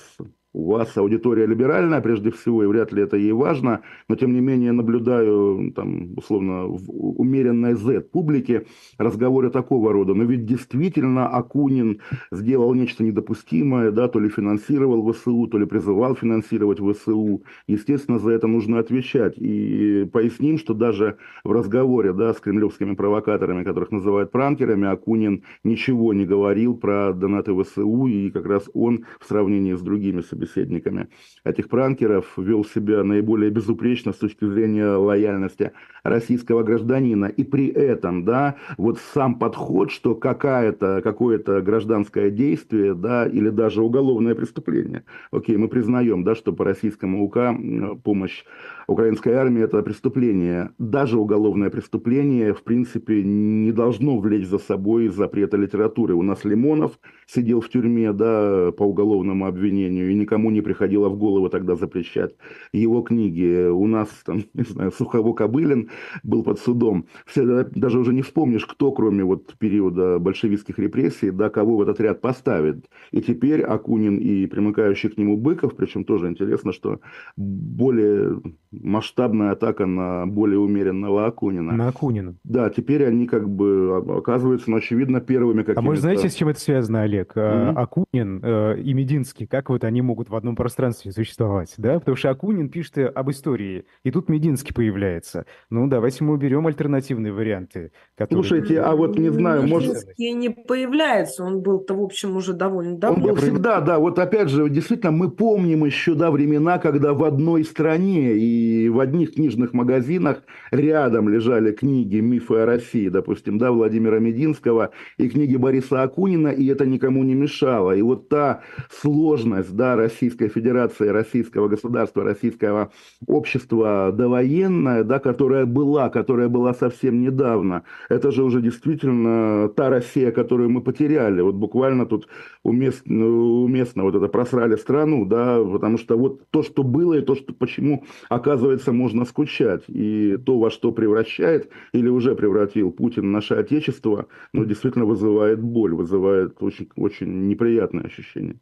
у 0.54 0.70
вас 0.70 0.96
аудитория 0.96 1.46
либеральная, 1.46 2.00
прежде 2.00 2.30
всего, 2.30 2.62
и 2.62 2.66
вряд 2.66 2.92
ли 2.92 3.02
это 3.02 3.16
ей 3.16 3.32
важно, 3.32 3.80
но 4.08 4.14
тем 4.14 4.32
не 4.32 4.40
менее 4.40 4.70
наблюдаю, 4.70 5.72
там, 5.74 6.14
условно, 6.16 6.66
в 6.66 7.20
умеренной 7.20 7.74
Z-публике 7.74 8.66
разговоры 8.96 9.50
такого 9.50 9.92
рода. 9.92 10.14
Но 10.14 10.22
ведь 10.22 10.46
действительно 10.46 11.28
Акунин 11.28 12.00
сделал 12.30 12.72
нечто 12.72 13.02
недопустимое, 13.02 13.90
да, 13.90 14.06
то 14.06 14.20
ли 14.20 14.28
финансировал 14.28 15.12
ВСУ, 15.12 15.48
то 15.48 15.58
ли 15.58 15.66
призывал 15.66 16.14
финансировать 16.14 16.78
ВСУ. 16.78 17.42
Естественно, 17.66 18.20
за 18.20 18.30
это 18.30 18.46
нужно 18.46 18.78
отвечать. 18.78 19.36
И 19.36 20.08
поясним, 20.12 20.58
что 20.58 20.72
даже 20.72 21.16
в 21.42 21.50
разговоре 21.50 22.12
да, 22.12 22.32
с 22.32 22.38
кремлевскими 22.38 22.94
провокаторами, 22.94 23.64
которых 23.64 23.90
называют 23.90 24.30
пранкерами, 24.30 24.86
Акунин 24.86 25.42
ничего 25.64 26.14
не 26.14 26.24
говорил 26.24 26.76
про 26.76 27.12
донаты 27.12 27.60
ВСУ, 27.60 28.06
и 28.06 28.30
как 28.30 28.46
раз 28.46 28.70
он 28.72 29.04
в 29.18 29.26
сравнении 29.26 29.74
с 29.74 29.80
другими 29.80 30.20
собеседниками 30.20 30.43
собеседниками 30.44 31.08
этих 31.44 31.68
пранкеров, 31.68 32.34
вел 32.36 32.64
себя 32.64 33.02
наиболее 33.04 33.50
безупречно 33.50 34.12
с 34.12 34.16
точки 34.16 34.44
зрения 34.44 34.96
лояльности 34.96 35.72
российского 36.02 36.62
гражданина. 36.62 37.26
И 37.26 37.44
при 37.44 37.68
этом, 37.68 38.24
да, 38.24 38.56
вот 38.76 38.98
сам 39.14 39.38
подход, 39.38 39.90
что 39.90 40.14
какая-то, 40.14 41.00
какое-то 41.02 41.60
гражданское 41.60 42.30
действие, 42.30 42.94
да, 42.94 43.26
или 43.26 43.50
даже 43.50 43.82
уголовное 43.82 44.34
преступление. 44.34 45.04
Окей, 45.30 45.56
мы 45.56 45.68
признаем, 45.68 46.24
да, 46.24 46.34
что 46.34 46.52
по 46.52 46.64
российскому 46.64 47.24
УК 47.24 47.54
помощь 48.02 48.44
украинской 48.86 49.30
армии 49.30 49.62
это 49.62 49.82
преступление. 49.82 50.70
Даже 50.78 51.18
уголовное 51.18 51.70
преступление, 51.70 52.52
в 52.52 52.62
принципе, 52.62 53.22
не 53.22 53.72
должно 53.72 54.18
влечь 54.18 54.46
за 54.46 54.58
собой 54.58 55.08
запрета 55.08 55.56
литературы. 55.56 56.14
У 56.14 56.22
нас 56.22 56.44
Лимонов 56.44 56.98
сидел 57.26 57.60
в 57.60 57.68
тюрьме, 57.68 58.12
да, 58.12 58.72
по 58.72 58.82
уголовному 58.82 59.46
обвинению, 59.46 60.10
и 60.10 60.14
никак 60.14 60.33
никому 60.34 60.50
не 60.50 60.62
приходило 60.62 61.08
в 61.08 61.16
голову 61.16 61.48
тогда 61.48 61.76
запрещать 61.76 62.34
его 62.72 63.02
книги. 63.02 63.68
У 63.68 63.86
нас, 63.86 64.08
там, 64.24 64.42
не 64.54 64.64
знаю, 64.64 64.90
Сухово 64.90 65.32
Кобылин 65.32 65.90
был 66.24 66.42
под 66.42 66.58
судом. 66.58 67.06
Все, 67.26 67.64
даже 67.64 67.98
уже 67.98 68.12
не 68.12 68.22
вспомнишь, 68.22 68.66
кто, 68.66 68.90
кроме 68.92 69.22
вот 69.22 69.54
периода 69.58 70.18
большевистских 70.18 70.78
репрессий, 70.78 71.30
да, 71.30 71.50
кого 71.50 71.76
в 71.76 71.82
этот 71.82 72.00
ряд 72.00 72.20
поставит. 72.20 72.86
И 73.12 73.20
теперь 73.20 73.62
Акунин 73.62 74.18
и 74.18 74.46
примыкающий 74.46 75.10
к 75.10 75.18
нему 75.18 75.36
Быков, 75.36 75.76
причем 75.76 76.04
тоже 76.04 76.28
интересно, 76.28 76.72
что 76.72 77.00
более 77.36 78.40
масштабная 78.72 79.52
атака 79.52 79.86
на 79.86 80.26
более 80.26 80.58
умеренного 80.58 81.26
Акунина. 81.26 81.72
На 81.72 81.88
Акунина. 81.88 82.34
Да, 82.44 82.70
теперь 82.70 83.04
они 83.04 83.26
как 83.26 83.48
бы 83.48 84.02
оказываются, 84.18 84.70
ну, 84.70 84.78
очевидно, 84.78 85.20
первыми 85.20 85.60
какими-то... 85.60 85.80
А 85.80 85.82
может, 85.82 86.02
знаете, 86.02 86.28
с 86.28 86.34
чем 86.34 86.48
это 86.48 86.60
связано, 86.60 87.02
Олег? 87.02 87.36
Mm-hmm. 87.36 87.72
Акунин 87.74 88.40
э, 88.42 88.80
и 88.80 88.94
Мединский, 88.94 89.46
как 89.46 89.70
вот 89.70 89.84
они 89.84 90.02
могут 90.02 90.23
в 90.28 90.36
одном 90.36 90.56
пространстве 90.56 91.12
существовать, 91.12 91.74
да? 91.76 91.98
Потому 91.98 92.16
что 92.16 92.30
Акунин 92.30 92.68
пишет 92.68 92.98
об 93.14 93.30
истории, 93.30 93.84
и 94.02 94.10
тут 94.10 94.28
Мединский 94.28 94.74
появляется. 94.74 95.46
Ну, 95.70 95.86
давайте 95.86 96.24
мы 96.24 96.34
уберем 96.34 96.66
альтернативные 96.66 97.32
варианты. 97.32 97.92
Которые... 98.16 98.44
Слушайте, 98.44 98.80
а 98.80 98.94
вот 98.94 99.18
не 99.18 99.30
знаю, 99.30 99.62
Мединский 99.62 100.32
может... 100.32 100.40
не 100.40 100.50
появляется, 100.50 101.44
он 101.44 101.60
был-то, 101.62 101.94
в 101.94 102.02
общем, 102.02 102.36
уже 102.36 102.52
довольно 102.52 102.96
давно. 102.98 103.24
Он 103.24 103.30
был 103.30 103.36
всегда, 103.36 103.80
да, 103.80 103.98
вот 103.98 104.18
опять 104.18 104.48
же, 104.48 104.68
действительно, 104.68 105.12
мы 105.12 105.30
помним 105.30 105.84
еще, 105.84 106.14
да, 106.14 106.30
времена, 106.30 106.78
когда 106.78 107.12
в 107.12 107.24
одной 107.24 107.64
стране 107.64 108.34
и 108.36 108.88
в 108.88 109.00
одних 109.00 109.34
книжных 109.34 109.72
магазинах 109.72 110.42
рядом 110.70 111.28
лежали 111.28 111.72
книги 111.72 112.16
«Мифы 112.16 112.54
о 112.54 112.66
России», 112.66 113.08
допустим, 113.08 113.58
да, 113.58 113.72
Владимира 113.72 114.18
Мединского, 114.18 114.90
и 115.18 115.28
книги 115.28 115.56
Бориса 115.56 116.02
Акунина, 116.02 116.48
и 116.48 116.66
это 116.66 116.86
никому 116.86 117.24
не 117.24 117.34
мешало. 117.34 117.92
И 117.94 118.02
вот 118.02 118.28
та 118.28 118.62
сложность, 118.90 119.74
да, 119.74 119.96
Российской 120.14 120.48
Федерации, 120.48 121.08
российского 121.08 121.66
государства, 121.66 122.22
российского 122.22 122.92
общества 123.26 124.12
довоенное, 124.12 125.02
да, 125.02 125.18
которая 125.18 125.66
была, 125.66 126.08
которая 126.08 126.48
была 126.48 126.72
совсем 126.72 127.20
недавно, 127.20 127.82
это 128.08 128.30
же 128.30 128.44
уже 128.44 128.62
действительно 128.62 129.68
та 129.70 129.90
Россия, 129.90 130.30
которую 130.30 130.70
мы 130.70 130.82
потеряли. 130.82 131.40
Вот 131.40 131.56
буквально 131.56 132.06
тут 132.06 132.28
уместно, 132.62 133.26
уместно 133.26 134.04
вот 134.04 134.14
это 134.14 134.28
просрали 134.28 134.76
страну, 134.76 135.26
да, 135.26 135.62
потому 135.64 135.98
что 135.98 136.16
вот 136.16 136.48
то, 136.50 136.62
что 136.62 136.84
было, 136.84 137.14
и 137.14 137.20
то, 137.20 137.34
что 137.34 137.52
почему, 137.52 138.04
оказывается, 138.28 138.92
можно 138.92 139.24
скучать. 139.24 139.82
И 139.88 140.36
то, 140.46 140.60
во 140.60 140.70
что 140.70 140.92
превращает 140.92 141.70
или 141.92 142.08
уже 142.08 142.36
превратил 142.36 142.92
Путин 142.92 143.32
наше 143.32 143.54
Отечество, 143.54 144.26
ну, 144.52 144.64
действительно 144.64 145.06
вызывает 145.06 145.60
боль, 145.60 145.92
вызывает 145.92 146.62
очень, 146.62 146.88
очень 146.94 147.48
неприятное 147.48 148.04
ощущение. 148.04 148.60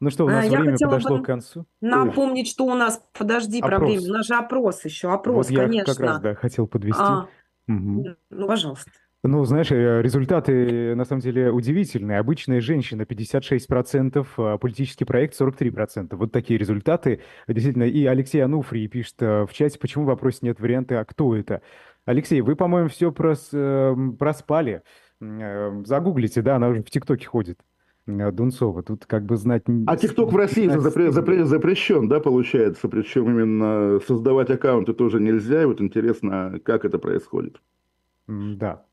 Ну 0.00 0.08
что, 0.08 0.24
у 0.24 0.28
нас 0.28 0.46
а, 0.46 0.48
время 0.48 0.76
подошло 0.78 1.20
к 1.20 1.26
концу. 1.26 1.66
Напомнить, 1.82 2.48
что 2.48 2.64
у 2.64 2.74
нас, 2.74 3.02
подожди, 3.12 3.60
опрос. 3.60 3.70
про 3.70 3.86
время, 3.86 4.02
у 4.02 4.12
нас 4.14 4.26
же 4.26 4.34
опрос 4.34 4.84
еще, 4.84 5.12
опрос, 5.12 5.50
вот 5.50 5.56
конечно. 5.56 5.76
я 5.76 5.84
как 5.84 6.00
раз, 6.00 6.20
да, 6.20 6.34
хотел 6.34 6.66
подвести. 6.66 7.02
А, 7.02 7.28
угу. 7.68 8.16
Ну, 8.30 8.46
пожалуйста. 8.46 8.90
Ну, 9.22 9.44
знаешь, 9.44 9.70
э, 9.70 10.00
результаты 10.00 10.94
на 10.94 11.04
самом 11.04 11.20
деле 11.20 11.50
удивительные. 11.50 12.18
Обычная 12.18 12.62
женщина 12.62 13.02
56%, 13.02 14.26
а 14.38 14.56
политический 14.56 15.04
проект 15.04 15.38
43%. 15.38 16.16
Вот 16.16 16.32
такие 16.32 16.58
результаты. 16.58 17.20
Действительно, 17.46 17.84
и 17.84 18.06
Алексей 18.06 18.42
Ануфрий 18.42 18.88
пишет 18.88 19.16
э, 19.20 19.44
в 19.44 19.52
чате, 19.52 19.78
почему 19.78 20.04
в 20.04 20.06
вопросе 20.06 20.38
нет 20.40 20.58
варианта, 20.58 21.00
а 21.00 21.04
кто 21.04 21.36
это? 21.36 21.60
Алексей, 22.06 22.40
вы, 22.40 22.56
по-моему, 22.56 22.88
все 22.88 23.12
прос, 23.12 23.50
эм, 23.52 24.16
проспали. 24.16 24.82
Загуглите, 25.20 26.40
да, 26.40 26.56
она 26.56 26.68
уже 26.68 26.82
в 26.82 26.88
ТикТоке 26.88 27.26
ходит. 27.26 27.60
Э, 28.18 28.32
Дунцова. 28.32 28.82
Тут 28.82 29.06
как 29.06 29.24
бы 29.24 29.36
знать... 29.36 29.62
А 29.86 29.96
ТикТок 29.96 30.32
в 30.32 30.36
России 30.36 30.68
запре- 30.68 31.10
запре- 31.10 31.44
запрещен, 31.44 32.08
да, 32.08 32.20
получается? 32.20 32.88
Причем 32.88 33.28
именно 33.30 34.00
создавать 34.06 34.50
аккаунты 34.50 34.92
тоже 34.94 35.20
нельзя. 35.20 35.62
И 35.62 35.66
вот 35.66 35.80
интересно, 35.80 36.60
как 36.64 36.84
это 36.84 36.98
происходит. 36.98 37.60
Да. 38.26 38.84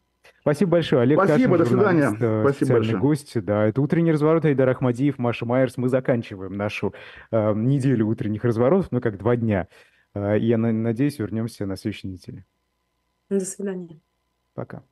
Спасибо 0.41 0.71
большое, 0.71 1.01
Олег 1.03 1.19
Спасибо, 1.23 1.57
Кашин, 1.57 1.57
до 1.57 1.65
свидания. 1.65 2.17
Э, 2.19 2.41
Спасибо 2.43 2.73
большое. 2.73 2.97
гость. 2.99 3.43
Да, 3.43 3.65
это 3.65 3.81
«Утренний 3.81 4.11
разворот», 4.11 4.45
Айдар 4.45 4.67
Ахмадиев, 4.69 5.17
Маша 5.17 5.45
Майерс. 5.45 5.77
Мы 5.77 5.89
заканчиваем 5.89 6.53
нашу 6.53 6.93
э, 7.31 7.53
неделю 7.53 8.07
утренних 8.07 8.43
разворотов, 8.43 8.91
ну, 8.91 8.99
как 9.01 9.17
два 9.17 9.35
дня. 9.35 9.67
Э, 10.13 10.37
я 10.39 10.57
на- 10.57 10.71
надеюсь, 10.73 11.19
вернемся 11.19 11.65
на 11.65 11.75
следующей 11.77 12.07
неделе. 12.09 12.45
До 13.29 13.39
свидания. 13.41 13.99
Пока. 14.53 14.83